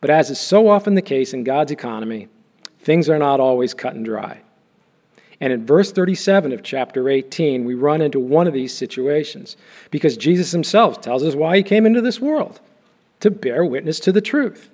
But 0.00 0.10
as 0.10 0.30
is 0.30 0.38
so 0.38 0.68
often 0.68 0.94
the 0.94 1.02
case 1.02 1.32
in 1.32 1.42
God's 1.42 1.72
economy, 1.72 2.28
things 2.78 3.08
are 3.08 3.18
not 3.18 3.40
always 3.40 3.74
cut 3.74 3.94
and 3.94 4.04
dry. 4.04 4.43
And 5.40 5.52
in 5.52 5.66
verse 5.66 5.92
37 5.92 6.52
of 6.52 6.62
chapter 6.62 7.08
18, 7.08 7.64
we 7.64 7.74
run 7.74 8.00
into 8.00 8.20
one 8.20 8.46
of 8.46 8.54
these 8.54 8.74
situations 8.74 9.56
because 9.90 10.16
Jesus 10.16 10.52
himself 10.52 11.00
tells 11.00 11.22
us 11.22 11.34
why 11.34 11.56
he 11.56 11.62
came 11.62 11.86
into 11.86 12.00
this 12.00 12.20
world 12.20 12.60
to 13.20 13.30
bear 13.30 13.64
witness 13.64 13.98
to 14.00 14.12
the 14.12 14.20
truth. 14.20 14.70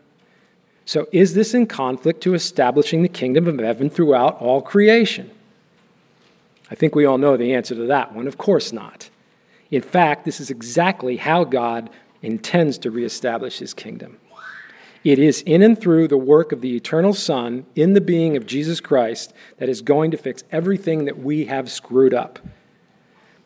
So, 0.85 1.07
is 1.13 1.35
this 1.35 1.55
in 1.55 1.67
conflict 1.67 2.21
to 2.23 2.35
establishing 2.35 3.03
the 3.03 3.09
kingdom 3.09 3.47
of 3.47 3.59
heaven 3.59 3.89
throughout 3.91 4.41
all 4.41 4.61
creation? 4.61 5.31
I 6.71 6.75
think 6.75 6.95
we 6.95 7.05
all 7.05 7.19
know 7.19 7.37
the 7.37 7.55
answer 7.55 7.75
to 7.75 7.87
that 7.87 8.13
one. 8.13 8.27
Of 8.27 8.39
course 8.39 8.73
not. 8.73 9.09
In 9.71 9.83
fact, 9.83 10.25
this 10.25 10.41
is 10.41 10.51
exactly 10.51 11.17
how 11.17 11.45
God 11.45 11.91
intends 12.23 12.79
to 12.79 12.91
reestablish 12.91 13.59
his 13.59 13.73
kingdom. 13.73 14.19
It 15.03 15.19
is 15.19 15.43
in 15.43 15.63
and 15.63 15.81
through 15.81 16.09
the 16.09 16.19
work 16.19 16.53
of 16.53 16.61
the 16.61 16.77
eternal 16.77 17.15
Son 17.15 17.65
in 17.75 17.95
the 17.95 18.01
being 18.01 18.37
of 18.37 18.47
Jesus 18.47 18.81
Christ 18.81 19.33
that 19.57 19.69
is 19.69 19.81
going 19.81 20.11
to 20.11 20.19
fix 20.19 20.45
everything 20.53 21.07
that 21.07 21.19
we 21.19 21.47
have 21.47 21.71
screwed 21.71 22.13
up. 22.13 22.39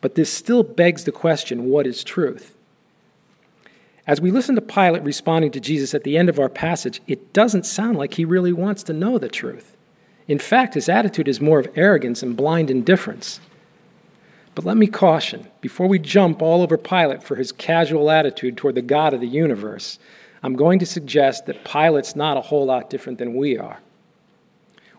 But 0.01 0.15
this 0.15 0.31
still 0.31 0.63
begs 0.63 1.05
the 1.05 1.13
question 1.13 1.69
what 1.69 1.87
is 1.87 2.03
truth? 2.03 2.55
As 4.05 4.21
we 4.21 4.31
listen 4.31 4.53
to 4.55 4.61
Pilate 4.61 5.03
responding 5.03 5.51
to 5.51 5.59
Jesus 5.59 5.93
at 5.95 6.03
the 6.03 6.17
end 6.17 6.29
of 6.29 6.39
our 6.39 6.49
passage, 6.49 7.01
it 7.07 7.33
doesn't 7.33 7.65
sound 7.65 7.97
like 7.97 8.15
he 8.15 8.25
really 8.25 8.53
wants 8.53 8.83
to 8.83 8.93
know 8.93 9.17
the 9.17 9.29
truth. 9.29 9.75
In 10.27 10.39
fact, 10.39 10.73
his 10.73 10.89
attitude 10.89 11.27
is 11.27 11.41
more 11.41 11.59
of 11.59 11.71
arrogance 11.75 12.21
and 12.21 12.35
blind 12.37 12.69
indifference. 12.69 13.39
But 14.53 14.65
let 14.65 14.77
me 14.77 14.87
caution 14.87 15.47
before 15.61 15.87
we 15.87 15.99
jump 15.99 16.41
all 16.41 16.61
over 16.61 16.77
Pilate 16.77 17.23
for 17.23 17.35
his 17.35 17.51
casual 17.51 18.11
attitude 18.11 18.57
toward 18.57 18.75
the 18.75 18.81
God 18.81 19.13
of 19.13 19.21
the 19.21 19.27
universe 19.27 19.99
I'm 20.45 20.55
going 20.55 20.77
to 20.77 20.85
suggest 20.85 21.47
that 21.47 21.63
Pilate's 21.63 22.15
not 22.15 22.37
a 22.37 22.41
whole 22.41 22.67
lot 22.67 22.87
different 22.87 23.17
than 23.17 23.33
we 23.33 23.57
are. 23.57 23.79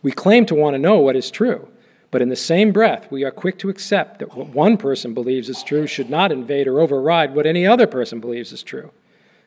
We 0.03 0.11
claim 0.11 0.45
to 0.47 0.57
want 0.57 0.75
to 0.75 0.79
know 0.79 0.99
what 0.99 1.15
is 1.15 1.31
true, 1.31 1.69
but 2.11 2.21
in 2.21 2.31
the 2.31 2.35
same 2.35 2.73
breath, 2.73 3.13
we 3.13 3.23
are 3.23 3.31
quick 3.31 3.57
to 3.61 3.69
accept 3.69 4.19
that 4.19 4.37
what 4.37 4.49
one 4.49 4.77
person 4.77 5.15
believes 5.15 5.49
is 5.49 5.63
true 5.63 5.87
should 5.87 6.11
not 6.11 6.33
invade 6.33 6.67
or 6.67 6.81
override 6.81 7.33
what 7.33 7.47
any 7.47 7.65
other 7.65 7.87
person 7.87 8.19
believes 8.19 8.51
is 8.51 8.65
true. 8.65 8.91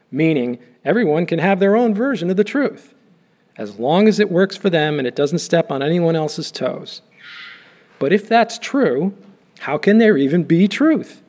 Meaning, 0.10 0.60
everyone 0.86 1.26
can 1.26 1.40
have 1.40 1.60
their 1.60 1.76
own 1.76 1.94
version 1.94 2.30
of 2.30 2.38
the 2.38 2.46
truth, 2.46 2.94
as 3.58 3.78
long 3.78 4.08
as 4.08 4.22
it 4.22 4.32
works 4.32 4.56
for 4.56 4.70
them 4.70 5.00
and 5.00 5.08
it 5.08 5.18
doesn't 5.18 5.40
step 5.40 5.70
on 5.70 5.84
anyone 5.84 6.16
else's 6.16 6.50
toes. 6.50 7.02
But 8.00 8.14
if 8.14 8.26
that's 8.26 8.58
true, 8.58 9.14
how 9.60 9.78
can 9.78 9.98
there 9.98 10.16
even 10.16 10.46
be 10.46 10.70
truth? 10.70 11.22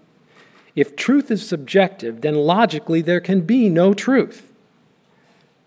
If 0.77 0.95
truth 0.95 1.29
is 1.33 1.45
subjective, 1.45 2.21
then 2.21 2.37
logically 2.37 3.03
there 3.03 3.21
can 3.21 3.41
be 3.41 3.69
no 3.69 3.95
truth. 3.95 4.47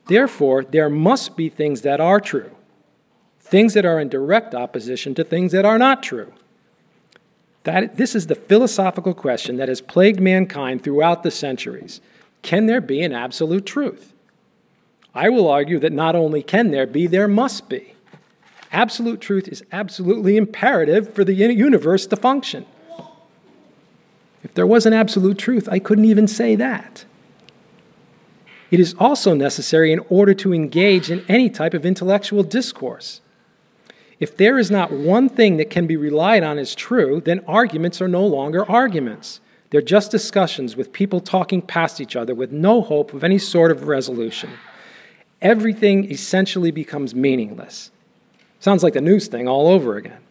Therefore, 0.05 0.63
there 0.63 0.89
must 0.89 1.37
be 1.37 1.49
things 1.49 1.81
that 1.81 2.01
are 2.01 2.19
true, 2.19 2.51
things 3.39 3.73
that 3.73 3.85
are 3.85 3.99
in 3.99 4.09
direct 4.09 4.53
opposition 4.53 5.15
to 5.15 5.23
things 5.23 5.51
that 5.51 5.65
are 5.65 5.77
not 5.77 6.03
true. 6.03 6.33
That, 7.63 7.95
this 7.95 8.13
is 8.13 8.27
the 8.27 8.35
philosophical 8.35 9.13
question 9.13 9.55
that 9.57 9.69
has 9.69 9.79
plagued 9.79 10.19
mankind 10.19 10.83
throughout 10.83 11.23
the 11.23 11.31
centuries. 11.31 12.01
Can 12.41 12.65
there 12.65 12.81
be 12.81 13.01
an 13.01 13.13
absolute 13.13 13.65
truth? 13.65 14.13
I 15.15 15.29
will 15.29 15.47
argue 15.47 15.79
that 15.79 15.93
not 15.93 16.15
only 16.15 16.43
can 16.43 16.71
there 16.71 16.87
be, 16.87 17.07
there 17.07 17.27
must 17.27 17.69
be. 17.69 17.93
Absolute 18.71 19.21
truth 19.21 19.47
is 19.47 19.63
absolutely 19.71 20.35
imperative 20.35 21.13
for 21.13 21.23
the 21.23 21.33
universe 21.33 22.07
to 22.07 22.15
function. 22.15 22.65
If 24.43 24.53
there 24.55 24.67
was 24.67 24.85
an 24.85 24.93
absolute 24.93 25.37
truth, 25.37 25.69
I 25.71 25.79
couldn't 25.79 26.05
even 26.05 26.27
say 26.27 26.55
that. 26.55 27.05
It 28.73 28.79
is 28.79 28.95
also 28.97 29.35
necessary 29.35 29.91
in 29.91 29.99
order 30.09 30.33
to 30.33 30.51
engage 30.51 31.11
in 31.11 31.23
any 31.29 31.47
type 31.47 31.75
of 31.75 31.85
intellectual 31.85 32.41
discourse. 32.41 33.21
If 34.19 34.35
there 34.35 34.57
is 34.57 34.71
not 34.71 34.91
one 34.91 35.29
thing 35.29 35.57
that 35.57 35.69
can 35.69 35.85
be 35.85 35.95
relied 35.95 36.41
on 36.41 36.57
as 36.57 36.73
true, 36.73 37.21
then 37.23 37.41
arguments 37.47 38.01
are 38.01 38.07
no 38.07 38.25
longer 38.25 38.67
arguments. 38.67 39.41
They're 39.69 39.83
just 39.83 40.09
discussions 40.09 40.75
with 40.75 40.91
people 40.91 41.19
talking 41.19 41.61
past 41.61 42.01
each 42.01 42.15
other 42.15 42.33
with 42.33 42.51
no 42.51 42.81
hope 42.81 43.13
of 43.13 43.23
any 43.23 43.37
sort 43.37 43.69
of 43.69 43.87
resolution. 43.87 44.49
Everything 45.39 46.09
essentially 46.11 46.71
becomes 46.71 47.13
meaningless. 47.13 47.91
Sounds 48.59 48.81
like 48.81 48.93
the 48.93 49.01
news 49.01 49.27
thing 49.27 49.47
all 49.47 49.67
over 49.67 49.97
again. 49.97 50.23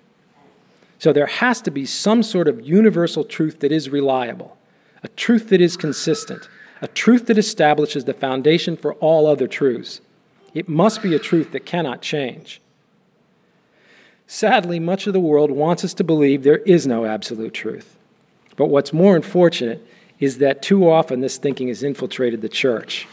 So 0.98 1.12
there 1.12 1.26
has 1.26 1.60
to 1.60 1.70
be 1.70 1.86
some 1.86 2.24
sort 2.24 2.48
of 2.48 2.66
universal 2.66 3.22
truth 3.22 3.60
that 3.60 3.70
is 3.70 3.88
reliable, 3.88 4.56
a 5.04 5.08
truth 5.10 5.48
that 5.50 5.60
is 5.60 5.76
consistent, 5.76 6.48
a 6.82 6.88
truth 6.88 7.26
that 7.26 7.38
establishes 7.38 8.04
the 8.04 8.12
foundation 8.12 8.76
for 8.76 8.94
all 8.94 9.26
other 9.26 9.46
truths. 9.46 10.00
It 10.52 10.68
must 10.68 11.00
be 11.00 11.14
a 11.14 11.18
truth 11.18 11.52
that 11.52 11.64
cannot 11.64 12.02
change. 12.02 12.60
Sadly, 14.26 14.80
much 14.80 15.06
of 15.06 15.12
the 15.12 15.20
world 15.20 15.52
wants 15.52 15.84
us 15.84 15.94
to 15.94 16.04
believe 16.04 16.42
there 16.42 16.58
is 16.58 16.86
no 16.86 17.04
absolute 17.04 17.54
truth. 17.54 17.96
But 18.56 18.66
what's 18.66 18.92
more 18.92 19.14
unfortunate 19.14 19.86
is 20.18 20.38
that 20.38 20.60
too 20.60 20.90
often 20.90 21.20
this 21.20 21.36
thinking 21.36 21.68
has 21.68 21.82
infiltrated 21.82 22.42
the 22.42 22.48
church. 22.48 23.06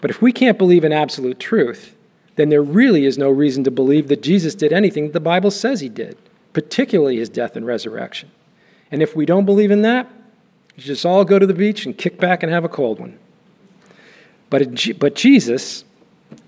But 0.00 0.10
if 0.10 0.22
we 0.22 0.32
can't 0.32 0.58
believe 0.58 0.84
in 0.84 0.92
absolute 0.92 1.40
truth, 1.40 1.96
then 2.36 2.48
there 2.48 2.62
really 2.62 3.06
is 3.06 3.18
no 3.18 3.30
reason 3.30 3.64
to 3.64 3.70
believe 3.70 4.08
that 4.08 4.22
Jesus 4.22 4.54
did 4.54 4.72
anything 4.72 5.06
that 5.06 5.12
the 5.14 5.20
Bible 5.20 5.50
says 5.50 5.80
he 5.80 5.88
did, 5.88 6.16
particularly 6.52 7.16
his 7.16 7.28
death 7.28 7.56
and 7.56 7.66
resurrection. 7.66 8.30
And 8.92 9.02
if 9.02 9.16
we 9.16 9.26
don't 9.26 9.46
believe 9.46 9.70
in 9.70 9.82
that, 9.82 10.08
you 10.76 10.82
just 10.82 11.06
all 11.06 11.24
go 11.24 11.38
to 11.38 11.46
the 11.46 11.54
beach 11.54 11.86
and 11.86 11.96
kick 11.96 12.18
back 12.18 12.42
and 12.42 12.52
have 12.52 12.64
a 12.64 12.68
cold 12.68 13.00
one. 13.00 13.18
But, 14.50 14.98
but 14.98 15.14
Jesus, 15.14 15.84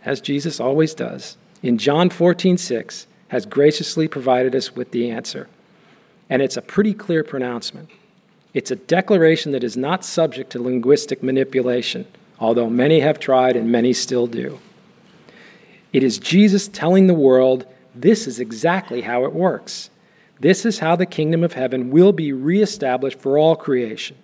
as 0.04 0.20
Jesus 0.20 0.60
always 0.60 0.94
does, 0.94 1.36
in 1.62 1.78
John 1.78 2.10
14, 2.10 2.58
6, 2.58 3.06
has 3.28 3.46
graciously 3.46 4.06
provided 4.06 4.54
us 4.54 4.74
with 4.76 4.90
the 4.92 5.10
answer. 5.10 5.48
and 6.30 6.42
it's 6.42 6.56
a 6.56 6.62
pretty 6.62 6.92
clear 6.92 7.24
pronouncement. 7.24 7.90
It's 8.52 8.70
a 8.70 8.76
declaration 8.76 9.52
that 9.52 9.64
is 9.64 9.76
not 9.76 10.04
subject 10.04 10.50
to 10.52 10.62
linguistic 10.62 11.22
manipulation, 11.22 12.06
although 12.38 12.68
many 12.68 13.00
have 13.00 13.18
tried 13.18 13.56
and 13.56 13.72
many 13.72 13.92
still 13.92 14.26
do. 14.26 14.58
It 15.92 16.02
is 16.02 16.18
Jesus 16.18 16.68
telling 16.68 17.06
the 17.06 17.14
world 17.14 17.66
this 17.94 18.26
is 18.26 18.40
exactly 18.40 19.02
how 19.02 19.24
it 19.24 19.32
works. 19.32 19.90
This 20.40 20.64
is 20.64 20.78
how 20.78 20.96
the 20.96 21.06
kingdom 21.06 21.42
of 21.42 21.54
heaven 21.54 21.90
will 21.90 22.12
be 22.12 22.32
reestablished 22.32 23.18
for 23.18 23.38
all 23.38 23.56
creation. 23.56 24.16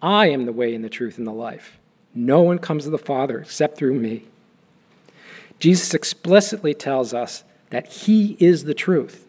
I 0.00 0.28
am 0.30 0.46
the 0.46 0.52
way 0.52 0.74
and 0.74 0.84
the 0.84 0.88
truth 0.88 1.18
and 1.18 1.26
the 1.26 1.32
life. 1.32 1.78
No 2.14 2.40
one 2.40 2.58
comes 2.58 2.84
to 2.84 2.90
the 2.90 2.98
Father 2.98 3.40
except 3.40 3.76
through 3.76 3.94
me. 3.94 4.24
Jesus 5.58 5.94
explicitly 5.94 6.74
tells 6.74 7.12
us 7.12 7.44
that 7.70 7.86
He 7.88 8.36
is 8.40 8.64
the 8.64 8.74
truth. 8.74 9.26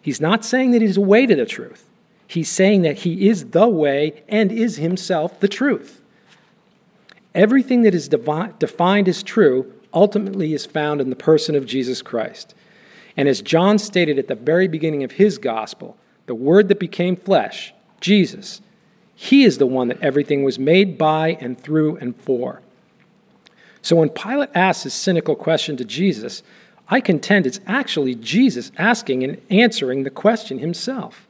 He's 0.00 0.20
not 0.20 0.44
saying 0.44 0.70
that 0.70 0.82
He's 0.82 0.96
a 0.96 1.02
way 1.02 1.26
to 1.26 1.36
the 1.36 1.44
truth. 1.44 1.86
He's 2.26 2.48
saying 2.48 2.82
that 2.82 3.00
He 3.00 3.28
is 3.28 3.46
the 3.46 3.68
way 3.68 4.22
and 4.28 4.50
is 4.50 4.76
Himself 4.76 5.40
the 5.40 5.48
truth. 5.48 6.00
Everything 7.34 7.82
that 7.82 7.94
is 7.94 8.08
defined 8.08 9.08
as 9.08 9.22
true 9.22 9.72
ultimately 9.92 10.54
is 10.54 10.66
found 10.66 11.00
in 11.00 11.10
the 11.10 11.16
person 11.16 11.54
of 11.54 11.66
Jesus 11.66 12.02
Christ. 12.02 12.54
And 13.20 13.28
as 13.28 13.42
John 13.42 13.78
stated 13.78 14.18
at 14.18 14.28
the 14.28 14.34
very 14.34 14.66
beginning 14.66 15.04
of 15.04 15.12
his 15.12 15.36
gospel, 15.36 15.94
the 16.24 16.34
Word 16.34 16.68
that 16.68 16.80
became 16.80 17.16
flesh, 17.16 17.74
Jesus, 18.00 18.62
he 19.14 19.44
is 19.44 19.58
the 19.58 19.66
one 19.66 19.88
that 19.88 20.00
everything 20.00 20.42
was 20.42 20.58
made 20.58 20.96
by 20.96 21.36
and 21.38 21.60
through 21.60 21.96
and 21.96 22.16
for. 22.16 22.62
So 23.82 23.96
when 23.96 24.08
Pilate 24.08 24.48
asks 24.54 24.84
his 24.84 24.94
cynical 24.94 25.36
question 25.36 25.76
to 25.76 25.84
Jesus, 25.84 26.42
I 26.88 27.02
contend 27.02 27.46
it's 27.46 27.60
actually 27.66 28.14
Jesus 28.14 28.72
asking 28.78 29.22
and 29.22 29.38
answering 29.50 30.04
the 30.04 30.08
question 30.08 30.58
himself. 30.58 31.28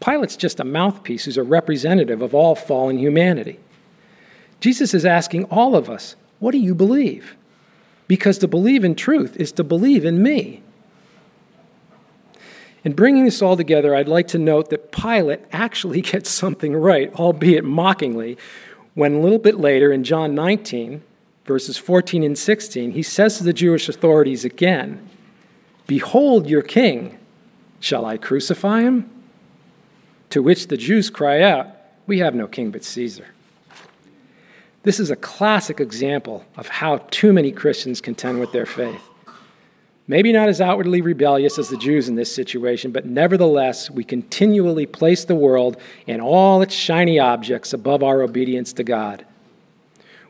Pilate's 0.00 0.36
just 0.36 0.60
a 0.60 0.64
mouthpiece 0.64 1.24
who's 1.24 1.38
a 1.38 1.42
representative 1.42 2.20
of 2.20 2.34
all 2.34 2.54
fallen 2.54 2.98
humanity. 2.98 3.58
Jesus 4.60 4.92
is 4.92 5.06
asking 5.06 5.44
all 5.44 5.74
of 5.74 5.88
us, 5.88 6.16
What 6.38 6.50
do 6.50 6.58
you 6.58 6.74
believe? 6.74 7.34
Because 8.08 8.36
to 8.40 8.46
believe 8.46 8.84
in 8.84 8.94
truth 8.94 9.38
is 9.38 9.52
to 9.52 9.64
believe 9.64 10.04
in 10.04 10.22
me. 10.22 10.64
In 12.88 12.94
bringing 12.94 13.26
this 13.26 13.42
all 13.42 13.54
together, 13.54 13.94
I'd 13.94 14.08
like 14.08 14.28
to 14.28 14.38
note 14.38 14.70
that 14.70 14.92
Pilate 14.92 15.40
actually 15.52 16.00
gets 16.14 16.30
something 16.30 16.74
right, 16.74 17.14
albeit 17.16 17.62
mockingly, 17.62 18.38
when 18.94 19.16
a 19.16 19.20
little 19.20 19.38
bit 19.38 19.60
later 19.60 19.92
in 19.92 20.04
John 20.04 20.34
19, 20.34 21.02
verses 21.44 21.76
14 21.76 22.22
and 22.22 22.38
16, 22.38 22.92
he 22.92 23.02
says 23.02 23.36
to 23.36 23.44
the 23.44 23.52
Jewish 23.52 23.90
authorities 23.90 24.42
again, 24.42 25.06
Behold 25.86 26.48
your 26.48 26.62
king. 26.62 27.18
Shall 27.78 28.06
I 28.06 28.16
crucify 28.16 28.80
him? 28.80 29.10
To 30.30 30.42
which 30.42 30.68
the 30.68 30.78
Jews 30.78 31.10
cry 31.10 31.42
out, 31.42 31.66
We 32.06 32.20
have 32.20 32.34
no 32.34 32.46
king 32.46 32.70
but 32.70 32.84
Caesar. 32.84 33.26
This 34.84 34.98
is 34.98 35.10
a 35.10 35.16
classic 35.16 35.78
example 35.78 36.46
of 36.56 36.68
how 36.68 37.04
too 37.10 37.34
many 37.34 37.52
Christians 37.52 38.00
contend 38.00 38.40
with 38.40 38.52
their 38.52 38.64
faith. 38.64 39.02
Maybe 40.10 40.32
not 40.32 40.48
as 40.48 40.62
outwardly 40.62 41.02
rebellious 41.02 41.58
as 41.58 41.68
the 41.68 41.76
Jews 41.76 42.08
in 42.08 42.14
this 42.14 42.34
situation, 42.34 42.92
but 42.92 43.04
nevertheless, 43.04 43.90
we 43.90 44.04
continually 44.04 44.86
place 44.86 45.26
the 45.26 45.34
world 45.34 45.76
and 46.06 46.22
all 46.22 46.62
its 46.62 46.74
shiny 46.74 47.18
objects 47.18 47.74
above 47.74 48.02
our 48.02 48.22
obedience 48.22 48.72
to 48.72 48.84
God. 48.84 49.26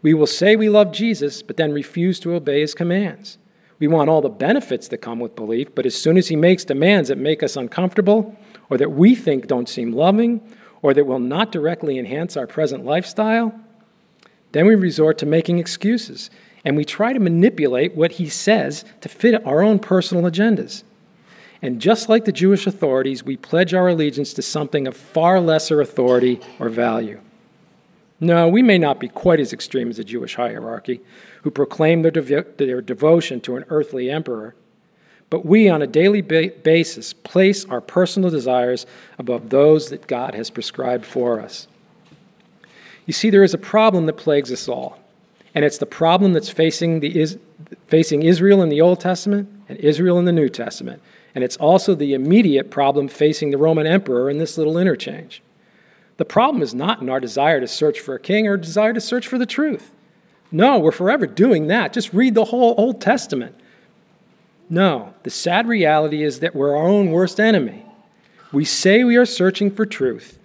We 0.02 0.14
will 0.14 0.26
say 0.26 0.56
we 0.56 0.68
love 0.68 0.92
Jesus, 0.92 1.42
but 1.42 1.56
then 1.56 1.72
refuse 1.72 2.18
to 2.20 2.34
obey 2.34 2.60
his 2.60 2.74
commands. 2.74 3.38
We 3.78 3.86
want 3.86 4.10
all 4.10 4.20
the 4.20 4.28
benefits 4.28 4.88
that 4.88 4.98
come 4.98 5.20
with 5.20 5.36
belief, 5.36 5.72
but 5.76 5.86
as 5.86 5.94
soon 5.94 6.16
as 6.16 6.26
he 6.26 6.34
makes 6.34 6.64
demands 6.64 7.08
that 7.08 7.18
make 7.18 7.44
us 7.44 7.56
uncomfortable, 7.56 8.36
or 8.68 8.78
that 8.78 8.90
we 8.90 9.14
think 9.14 9.46
don't 9.46 9.68
seem 9.68 9.92
loving, 9.92 10.40
or 10.82 10.92
that 10.92 11.06
will 11.06 11.20
not 11.20 11.52
directly 11.52 12.00
enhance 12.00 12.36
our 12.36 12.48
present 12.48 12.84
lifestyle, 12.84 13.54
then 14.50 14.66
we 14.66 14.74
resort 14.74 15.18
to 15.18 15.26
making 15.26 15.60
excuses 15.60 16.30
and 16.64 16.76
we 16.76 16.84
try 16.84 17.12
to 17.12 17.20
manipulate 17.20 17.94
what 17.94 18.12
he 18.12 18.28
says 18.28 18.84
to 19.00 19.08
fit 19.08 19.46
our 19.46 19.62
own 19.62 19.78
personal 19.78 20.24
agendas. 20.24 20.82
And 21.60 21.80
just 21.80 22.08
like 22.08 22.24
the 22.24 22.32
Jewish 22.32 22.66
authorities, 22.66 23.24
we 23.24 23.36
pledge 23.36 23.74
our 23.74 23.88
allegiance 23.88 24.32
to 24.34 24.42
something 24.42 24.86
of 24.86 24.96
far 24.96 25.40
lesser 25.40 25.80
authority 25.80 26.40
or 26.58 26.68
value. 26.68 27.20
No, 28.20 28.48
we 28.48 28.62
may 28.62 28.78
not 28.78 28.98
be 28.98 29.08
quite 29.08 29.40
as 29.40 29.52
extreme 29.52 29.90
as 29.90 29.96
the 29.96 30.04
Jewish 30.04 30.34
hierarchy, 30.34 31.00
who 31.42 31.50
proclaim 31.50 32.02
their, 32.02 32.10
devo- 32.10 32.56
their 32.56 32.80
devotion 32.80 33.40
to 33.42 33.56
an 33.56 33.64
earthly 33.68 34.10
emperor, 34.10 34.54
but 35.30 35.44
we, 35.44 35.68
on 35.68 35.82
a 35.82 35.86
daily 35.86 36.22
ba- 36.22 36.52
basis, 36.62 37.12
place 37.12 37.64
our 37.66 37.80
personal 37.80 38.30
desires 38.30 38.86
above 39.18 39.50
those 39.50 39.90
that 39.90 40.06
God 40.06 40.34
has 40.34 40.50
prescribed 40.50 41.04
for 41.04 41.40
us. 41.40 41.68
You 43.06 43.12
see, 43.12 43.30
there 43.30 43.44
is 43.44 43.54
a 43.54 43.58
problem 43.58 44.06
that 44.06 44.14
plagues 44.14 44.50
us 44.50 44.68
all, 44.68 44.98
and 45.54 45.64
it's 45.64 45.78
the 45.78 45.86
problem 45.86 46.32
that's 46.32 46.50
facing, 46.50 47.00
the, 47.00 47.18
is, 47.18 47.38
facing 47.86 48.22
Israel 48.22 48.62
in 48.62 48.68
the 48.68 48.80
Old 48.80 49.00
Testament 49.00 49.48
and 49.68 49.78
Israel 49.78 50.18
in 50.18 50.24
the 50.24 50.32
New 50.32 50.48
Testament. 50.48 51.02
And 51.34 51.44
it's 51.44 51.56
also 51.56 51.94
the 51.94 52.14
immediate 52.14 52.70
problem 52.70 53.08
facing 53.08 53.50
the 53.50 53.58
Roman 53.58 53.86
emperor 53.86 54.30
in 54.30 54.38
this 54.38 54.58
little 54.58 54.78
interchange. 54.78 55.42
The 56.16 56.24
problem 56.24 56.62
is 56.62 56.74
not 56.74 57.00
in 57.00 57.08
our 57.08 57.20
desire 57.20 57.60
to 57.60 57.68
search 57.68 58.00
for 58.00 58.14
a 58.14 58.20
king 58.20 58.48
or 58.48 58.56
desire 58.56 58.92
to 58.92 59.00
search 59.00 59.26
for 59.26 59.38
the 59.38 59.46
truth. 59.46 59.92
No, 60.50 60.78
we're 60.78 60.92
forever 60.92 61.26
doing 61.26 61.66
that. 61.68 61.92
Just 61.92 62.12
read 62.12 62.34
the 62.34 62.46
whole 62.46 62.74
Old 62.76 63.00
Testament. 63.00 63.54
No, 64.70 65.14
the 65.22 65.30
sad 65.30 65.66
reality 65.66 66.22
is 66.22 66.40
that 66.40 66.54
we're 66.54 66.76
our 66.76 66.86
own 66.86 67.10
worst 67.10 67.38
enemy. 67.38 67.86
We 68.52 68.64
say 68.64 69.04
we 69.04 69.16
are 69.16 69.26
searching 69.26 69.70
for 69.70 69.86
truth, 69.86 70.38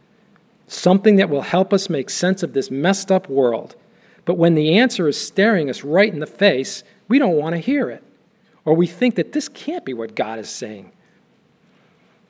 something 0.67 1.15
that 1.15 1.29
will 1.29 1.41
help 1.41 1.73
us 1.73 1.89
make 1.89 2.09
sense 2.09 2.43
of 2.43 2.53
this 2.53 2.69
messed 2.69 3.11
up 3.11 3.29
world. 3.29 3.75
But 4.25 4.35
when 4.35 4.55
the 4.55 4.77
answer 4.77 5.07
is 5.07 5.19
staring 5.19 5.69
us 5.69 5.83
right 5.83 6.11
in 6.11 6.19
the 6.19 6.27
face, 6.27 6.83
we 7.07 7.19
don't 7.19 7.35
want 7.35 7.53
to 7.55 7.59
hear 7.59 7.89
it. 7.89 8.03
Or 8.65 8.73
we 8.73 8.87
think 8.87 9.15
that 9.15 9.33
this 9.33 9.49
can't 9.49 9.83
be 9.83 9.93
what 9.93 10.15
God 10.15 10.39
is 10.39 10.49
saying. 10.49 10.91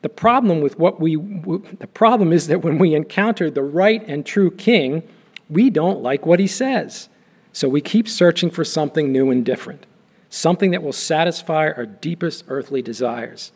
The 0.02 0.08
problem 0.08 0.60
with 0.60 0.78
what 0.78 1.00
we 1.00 1.16
the 1.16 1.88
problem 1.94 2.32
is 2.32 2.48
that 2.48 2.62
when 2.62 2.78
we 2.78 2.94
encounter 2.94 3.50
the 3.50 3.62
right 3.62 4.06
and 4.06 4.26
true 4.26 4.50
king, 4.50 5.02
we 5.48 5.70
don't 5.70 6.02
like 6.02 6.26
what 6.26 6.40
he 6.40 6.46
says. 6.46 7.08
So 7.52 7.68
we 7.68 7.80
keep 7.80 8.08
searching 8.08 8.50
for 8.50 8.64
something 8.64 9.12
new 9.12 9.30
and 9.30 9.44
different, 9.44 9.86
something 10.28 10.72
that 10.72 10.82
will 10.82 10.92
satisfy 10.92 11.70
our 11.70 11.86
deepest 11.86 12.44
earthly 12.48 12.82
desires 12.82 13.52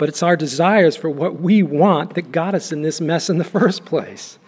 but 0.00 0.08
it's 0.08 0.22
our 0.22 0.34
desires 0.34 0.96
for 0.96 1.10
what 1.10 1.42
we 1.42 1.62
want 1.62 2.14
that 2.14 2.32
got 2.32 2.54
us 2.54 2.72
in 2.72 2.80
this 2.80 3.02
mess 3.02 3.28
in 3.28 3.36
the 3.36 3.44
first 3.58 3.84
place. 3.84 4.38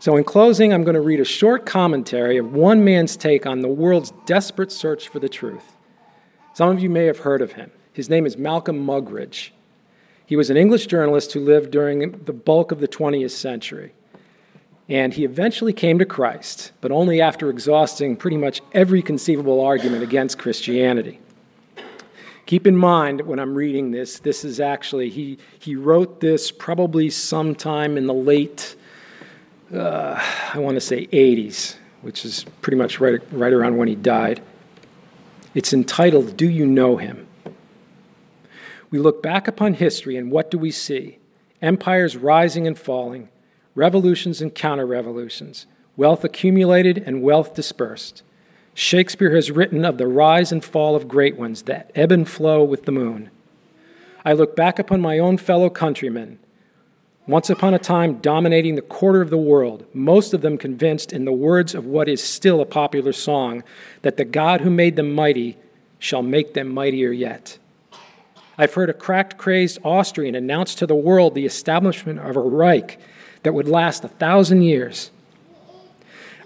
So, 0.00 0.16
in 0.16 0.24
closing, 0.24 0.72
I'm 0.72 0.82
going 0.82 0.94
to 0.94 1.00
read 1.02 1.20
a 1.20 1.26
short 1.26 1.66
commentary 1.66 2.38
of 2.38 2.54
one 2.54 2.82
man's 2.82 3.18
take 3.18 3.44
on 3.44 3.60
the 3.60 3.68
world's 3.68 4.12
desperate 4.24 4.72
search 4.72 5.08
for 5.08 5.18
the 5.18 5.28
truth. 5.28 5.76
Some 6.54 6.70
of 6.70 6.80
you 6.80 6.88
may 6.88 7.04
have 7.04 7.18
heard 7.18 7.42
of 7.42 7.52
him. 7.52 7.70
His 7.92 8.08
name 8.08 8.24
is 8.24 8.38
Malcolm 8.38 8.82
Muggeridge. 8.82 9.50
He 10.24 10.36
was 10.36 10.48
an 10.48 10.56
English 10.56 10.86
journalist 10.86 11.34
who 11.34 11.40
lived 11.40 11.70
during 11.70 12.12
the 12.24 12.32
bulk 12.32 12.72
of 12.72 12.80
the 12.80 12.88
20th 12.88 13.32
century. 13.32 13.92
And 14.88 15.12
he 15.12 15.22
eventually 15.22 15.74
came 15.74 15.98
to 15.98 16.06
Christ, 16.06 16.72
but 16.80 16.90
only 16.90 17.20
after 17.20 17.50
exhausting 17.50 18.16
pretty 18.16 18.38
much 18.38 18.62
every 18.72 19.02
conceivable 19.02 19.60
argument 19.60 20.02
against 20.02 20.38
Christianity. 20.38 21.20
Keep 22.46 22.66
in 22.66 22.74
mind 22.74 23.20
when 23.26 23.38
I'm 23.38 23.54
reading 23.54 23.90
this, 23.90 24.18
this 24.18 24.46
is 24.46 24.60
actually, 24.60 25.10
he, 25.10 25.36
he 25.58 25.76
wrote 25.76 26.20
this 26.20 26.50
probably 26.50 27.10
sometime 27.10 27.98
in 27.98 28.06
the 28.06 28.14
late, 28.14 28.76
uh, 29.74 30.20
I 30.54 30.58
want 30.58 30.76
to 30.76 30.80
say 30.80 31.06
80s, 31.06 31.76
which 32.02 32.24
is 32.24 32.44
pretty 32.60 32.76
much 32.76 33.00
right, 33.00 33.20
right 33.30 33.52
around 33.52 33.76
when 33.76 33.88
he 33.88 33.94
died. 33.94 34.42
It's 35.54 35.72
entitled, 35.72 36.36
Do 36.36 36.48
You 36.48 36.66
Know 36.66 36.96
Him? 36.96 37.26
We 38.90 38.98
look 38.98 39.22
back 39.22 39.46
upon 39.46 39.74
history 39.74 40.16
and 40.16 40.30
what 40.30 40.50
do 40.50 40.58
we 40.58 40.70
see? 40.70 41.18
Empires 41.62 42.16
rising 42.16 42.66
and 42.66 42.78
falling, 42.78 43.28
revolutions 43.74 44.40
and 44.40 44.54
counter 44.54 44.86
revolutions, 44.86 45.66
wealth 45.96 46.24
accumulated 46.24 46.98
and 46.98 47.22
wealth 47.22 47.54
dispersed. 47.54 48.22
Shakespeare 48.74 49.34
has 49.34 49.50
written 49.50 49.84
of 49.84 49.98
the 49.98 50.06
rise 50.06 50.50
and 50.50 50.64
fall 50.64 50.96
of 50.96 51.06
great 51.06 51.36
ones 51.36 51.62
that 51.62 51.90
ebb 51.94 52.10
and 52.10 52.28
flow 52.28 52.64
with 52.64 52.84
the 52.84 52.92
moon. 52.92 53.30
I 54.24 54.32
look 54.32 54.56
back 54.56 54.78
upon 54.78 55.00
my 55.00 55.18
own 55.18 55.36
fellow 55.36 55.70
countrymen, 55.70 56.38
once 57.26 57.50
upon 57.50 57.74
a 57.74 57.78
time 57.78 58.14
dominating 58.14 58.74
the 58.74 58.82
quarter 58.82 59.20
of 59.20 59.30
the 59.30 59.38
world, 59.38 59.84
most 59.92 60.34
of 60.34 60.40
them 60.40 60.58
convinced 60.58 61.12
in 61.12 61.24
the 61.24 61.32
words 61.32 61.74
of 61.74 61.86
what 61.86 62.08
is 62.08 62.22
still 62.22 62.60
a 62.60 62.66
popular 62.66 63.12
song 63.12 63.62
that 64.02 64.16
the 64.16 64.24
God 64.24 64.62
who 64.62 64.70
made 64.70 64.96
them 64.96 65.14
mighty 65.14 65.56
shall 65.98 66.22
make 66.22 66.54
them 66.54 66.68
mightier 66.72 67.12
yet. 67.12 67.58
I've 68.58 68.74
heard 68.74 68.90
a 68.90 68.94
cracked, 68.94 69.38
crazed 69.38 69.78
Austrian 69.84 70.34
announce 70.34 70.74
to 70.76 70.86
the 70.86 70.94
world 70.94 71.34
the 71.34 71.46
establishment 71.46 72.18
of 72.18 72.36
a 72.36 72.40
Reich 72.40 72.98
that 73.42 73.54
would 73.54 73.68
last 73.68 74.04
a 74.04 74.08
thousand 74.08 74.62
years. 74.62 75.10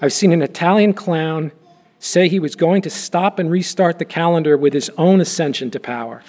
I've 0.00 0.12
seen 0.12 0.32
an 0.32 0.42
Italian 0.42 0.92
clown 0.92 1.52
say 1.98 2.28
he 2.28 2.38
was 2.38 2.54
going 2.54 2.82
to 2.82 2.90
stop 2.90 3.38
and 3.38 3.50
restart 3.50 3.98
the 3.98 4.04
calendar 4.04 4.56
with 4.56 4.74
his 4.74 4.90
own 4.98 5.20
ascension 5.20 5.70
to 5.70 5.80
power. 5.80 6.22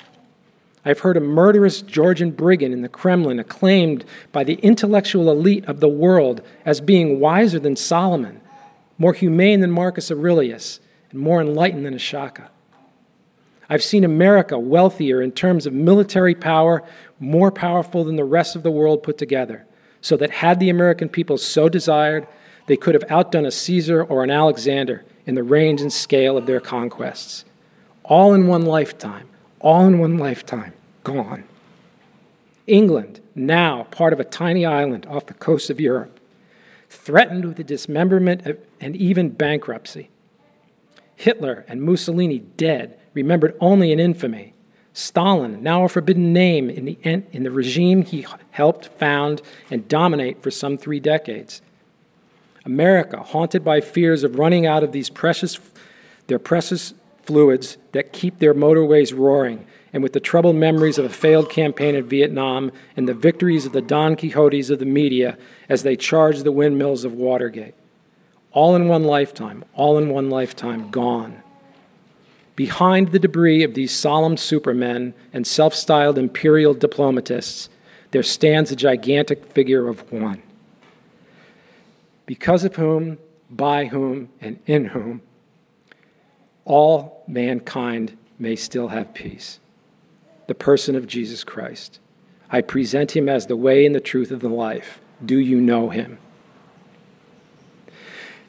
I've 0.88 1.00
heard 1.00 1.18
a 1.18 1.22
murderous 1.22 1.82
Georgian 1.82 2.30
brigand 2.30 2.72
in 2.72 2.84
the 2.84 2.90
Kremlin 2.90 3.40
acclaimed 3.40 4.06
by 4.32 4.44
the 4.44 4.54
intellectual 4.56 5.32
elite 5.32 5.66
of 5.66 5.80
the 5.80 5.90
world 5.90 6.42
as 6.64 6.80
being 6.80 7.20
wiser 7.20 7.58
than 7.58 7.76
Solomon, 7.76 8.40
more 9.00 9.14
humane 9.14 9.62
than 9.62 9.72
Marcus 9.72 10.12
Aurelius, 10.12 10.80
and 11.10 11.20
more 11.20 11.42
enlightened 11.42 11.88
than 11.88 11.96
Ashoka. 11.96 12.50
I've 13.68 13.84
seen 13.84 14.04
America 14.04 14.60
wealthier 14.60 15.24
in 15.24 15.32
terms 15.32 15.66
of 15.66 15.74
military 15.74 16.36
power, 16.36 16.84
more 17.20 17.52
powerful 17.52 18.04
than 18.04 18.16
the 18.16 18.24
rest 18.24 18.56
of 18.56 18.62
the 18.62 18.70
world 18.70 19.02
put 19.02 19.18
together, 19.18 19.66
so 20.02 20.16
that 20.18 20.30
had 20.30 20.60
the 20.60 20.70
American 20.70 21.10
people 21.10 21.40
so 21.40 21.68
desired, 21.68 22.28
they 22.68 22.78
could 22.78 22.94
have 22.94 23.10
outdone 23.10 23.46
a 23.46 23.52
Caesar 23.52 24.04
or 24.04 24.24
an 24.24 24.30
Alexander 24.30 25.04
in 25.26 25.34
the 25.34 25.42
range 25.42 25.82
and 25.82 25.92
scale 25.92 26.38
of 26.38 26.46
their 26.46 26.60
conquests. 26.60 27.44
All 28.04 28.36
in 28.36 28.46
one 28.46 28.66
lifetime, 28.66 29.28
all 29.66 29.88
in 29.88 29.98
one 29.98 30.16
lifetime, 30.20 30.74
gone. 31.04 31.44
England, 32.68 33.20
now 33.34 33.84
part 33.86 34.14
of 34.14 34.20
a 34.20 34.24
tiny 34.24 34.64
island 34.64 35.08
off 35.08 35.26
the 35.26 35.34
coast 35.34 35.72
of 35.72 35.82
Europe, 35.82 36.20
threatened 36.88 37.44
with 37.44 37.58
the 37.58 37.64
dismemberment 37.64 38.60
and 38.80 38.96
even 38.96 39.30
bankruptcy. 39.30 40.10
Hitler 41.16 41.66
and 41.68 41.82
Mussolini 41.82 42.40
dead, 42.40 43.00
remembered 43.16 43.58
only 43.60 43.92
in 43.92 44.00
infamy. 44.00 44.54
Stalin, 44.94 45.64
now 45.64 45.84
a 45.84 45.90
forbidden 45.90 46.32
name 46.32 46.70
in 46.70 46.86
the, 46.86 46.98
in 47.04 47.44
the 47.44 47.52
regime 47.52 48.04
he 48.04 48.26
helped 48.52 48.86
found 49.00 49.42
and 49.72 49.88
dominate 49.88 50.44
for 50.44 50.52
some 50.52 50.78
three 50.78 51.00
decades. 51.00 51.64
America, 52.66 53.18
haunted 53.18 53.64
by 53.64 53.82
fears 53.82 54.24
of 54.24 54.38
running 54.38 54.68
out 54.68 54.84
of 54.84 54.92
these 54.92 55.10
precious, 55.10 55.60
their 56.28 56.40
precious 56.40 56.94
fluids 57.26 57.78
that 57.92 58.14
keep 58.14 58.40
their 58.40 58.54
motorways 58.54 59.18
roaring, 59.18 59.66
and 59.94 60.04
with 60.04 60.14
the 60.14 60.20
troubled 60.20 60.56
memories 60.56 60.98
of 60.98 61.06
a 61.06 61.10
failed 61.10 61.50
campaign 61.50 61.96
in 61.96 62.08
Vietnam 62.08 62.72
and 62.96 63.08
the 63.08 63.14
victories 63.14 63.66
of 63.66 63.72
the 63.72 63.82
Don 63.82 64.16
Quixotes 64.16 64.70
of 64.70 64.80
the 64.80 64.86
media 64.86 65.38
as 65.70 65.84
they 65.84 65.96
charged 65.96 66.44
the 66.44 66.52
windmills 66.52 67.06
of 67.06 67.14
Watergate. 67.14 67.76
All 68.52 68.76
in 68.76 68.88
one 68.88 69.04
lifetime, 69.04 69.64
all 69.74 69.98
in 69.98 70.10
one 70.10 70.30
lifetime, 70.30 70.90
gone. 70.92 71.42
Behind 72.56 73.12
the 73.12 73.20
debris 73.20 73.64
of 73.64 73.74
these 73.74 73.92
solemn 73.92 74.38
supermen 74.38 75.14
and 75.34 75.46
self 75.46 75.74
styled 75.74 76.18
imperial 76.18 76.74
diplomatists, 76.74 77.70
there 78.12 78.24
stands 78.24 78.72
a 78.72 78.78
gigantic 78.78 79.46
figure 79.46 79.88
of 79.90 80.10
one. 80.12 80.42
Because 82.26 82.64
of 82.64 82.76
whom, 82.76 83.18
by 83.50 83.86
whom, 83.86 84.30
and 84.40 84.60
in 84.66 84.86
whom 84.86 85.22
all 86.66 87.24
mankind 87.28 88.18
may 88.38 88.56
still 88.56 88.90
have 88.90 89.14
peace. 89.14 89.60
The 90.48 90.56
person 90.56 90.96
of 90.96 91.08
Jesus 91.08 91.44
Christ. 91.44 92.00
I 92.52 92.62
present 92.62 93.16
him 93.16 93.30
as 93.30 93.48
the 93.48 93.56
way 93.56 93.86
and 93.86 93.96
the 93.96 94.00
truth 94.00 94.32
of 94.32 94.42
the 94.42 94.50
life. 94.50 95.00
Do 95.24 95.38
you 95.38 95.60
know 95.62 95.90
him? 95.90 96.18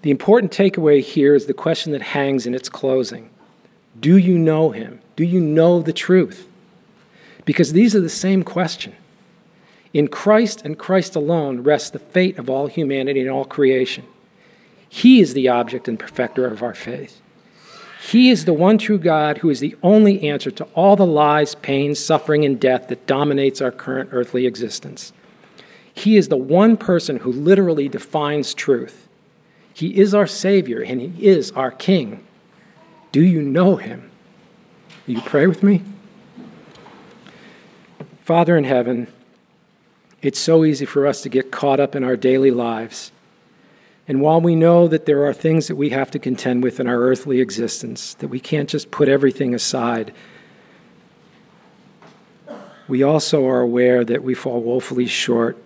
The 0.02 0.10
important 0.10 0.52
takeaway 0.52 1.02
here 1.02 1.34
is 1.34 1.46
the 1.46 1.54
question 1.54 1.92
that 1.92 2.02
hangs 2.02 2.46
in 2.46 2.54
its 2.54 2.68
closing 2.68 3.30
Do 3.98 4.16
you 4.16 4.38
know 4.38 4.70
him? 4.70 5.00
Do 5.16 5.24
you 5.24 5.40
know 5.40 5.80
the 5.80 5.92
truth? 5.92 6.48
Because 7.44 7.72
these 7.72 7.94
are 7.94 8.00
the 8.00 8.08
same 8.08 8.42
question. 8.42 8.94
In 9.92 10.08
Christ 10.08 10.62
and 10.62 10.78
Christ 10.78 11.16
alone 11.16 11.62
rests 11.62 11.90
the 11.90 11.98
fate 11.98 12.38
of 12.38 12.50
all 12.50 12.66
humanity 12.66 13.20
and 13.20 13.30
all 13.30 13.44
creation. 13.44 14.04
He 14.88 15.20
is 15.20 15.32
the 15.32 15.48
object 15.48 15.88
and 15.88 15.98
perfecter 15.98 16.46
of 16.46 16.62
our 16.62 16.74
faith. 16.74 17.20
He 18.06 18.30
is 18.30 18.44
the 18.44 18.52
one 18.52 18.78
true 18.78 19.00
God 19.00 19.38
who 19.38 19.50
is 19.50 19.58
the 19.58 19.74
only 19.82 20.28
answer 20.28 20.52
to 20.52 20.64
all 20.74 20.94
the 20.94 21.04
lies, 21.04 21.56
pain, 21.56 21.96
suffering, 21.96 22.44
and 22.44 22.60
death 22.60 22.86
that 22.86 23.04
dominates 23.08 23.60
our 23.60 23.72
current 23.72 24.10
earthly 24.12 24.46
existence. 24.46 25.12
He 25.92 26.16
is 26.16 26.28
the 26.28 26.36
one 26.36 26.76
person 26.76 27.16
who 27.16 27.32
literally 27.32 27.88
defines 27.88 28.54
truth. 28.54 29.08
He 29.74 29.98
is 29.98 30.14
our 30.14 30.28
Savior 30.28 30.80
and 30.80 31.00
He 31.00 31.26
is 31.26 31.50
our 31.52 31.72
King. 31.72 32.24
Do 33.10 33.24
you 33.24 33.42
know 33.42 33.74
Him? 33.74 34.08
Will 35.08 35.14
you 35.14 35.22
pray 35.22 35.48
with 35.48 35.64
me? 35.64 35.82
Father 38.20 38.56
in 38.56 38.62
heaven, 38.64 39.08
it's 40.22 40.38
so 40.38 40.64
easy 40.64 40.84
for 40.84 41.08
us 41.08 41.22
to 41.22 41.28
get 41.28 41.50
caught 41.50 41.80
up 41.80 41.96
in 41.96 42.04
our 42.04 42.16
daily 42.16 42.52
lives 42.52 43.10
and 44.08 44.20
while 44.20 44.40
we 44.40 44.54
know 44.54 44.86
that 44.86 45.06
there 45.06 45.24
are 45.26 45.32
things 45.32 45.66
that 45.66 45.74
we 45.74 45.90
have 45.90 46.10
to 46.12 46.18
contend 46.18 46.62
with 46.62 46.78
in 46.78 46.86
our 46.86 46.98
earthly 46.98 47.40
existence, 47.40 48.14
that 48.14 48.28
we 48.28 48.38
can't 48.38 48.68
just 48.68 48.90
put 48.90 49.08
everything 49.08 49.52
aside, 49.52 50.14
we 52.86 53.02
also 53.02 53.48
are 53.48 53.60
aware 53.60 54.04
that 54.04 54.22
we 54.22 54.32
fall 54.32 54.60
woefully 54.60 55.06
short 55.06 55.60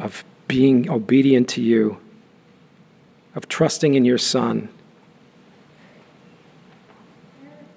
of 0.00 0.24
being 0.48 0.90
obedient 0.90 1.48
to 1.50 1.62
you, 1.62 1.98
of 3.36 3.48
trusting 3.48 3.94
in 3.94 4.04
your 4.04 4.18
Son. 4.18 4.68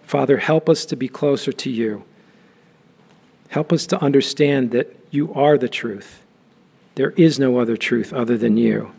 Father, 0.04 0.38
help 0.38 0.68
us 0.68 0.86
to 0.86 0.96
be 0.96 1.08
closer 1.08 1.52
to 1.52 1.70
you. 1.70 2.04
Help 3.50 3.72
us 3.72 3.86
to 3.86 4.02
understand 4.02 4.72
that 4.72 4.98
you 5.12 5.32
are 5.36 5.58
the 5.58 5.70
truth 5.70 6.25
there 6.96 7.12
is 7.12 7.40
no 7.40 7.60
other 7.60 7.78
truth 7.78 8.14
other 8.14 8.38
than 8.38 8.58
you. 8.58 8.92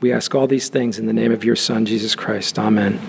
We 0.00 0.12
ask 0.12 0.34
all 0.34 0.46
these 0.46 0.68
things 0.68 0.98
in 0.98 1.06
the 1.06 1.12
name 1.12 1.32
of 1.32 1.44
your 1.44 1.56
Son, 1.56 1.84
Jesus 1.86 2.14
Christ. 2.14 2.58
Amen. 2.58 3.00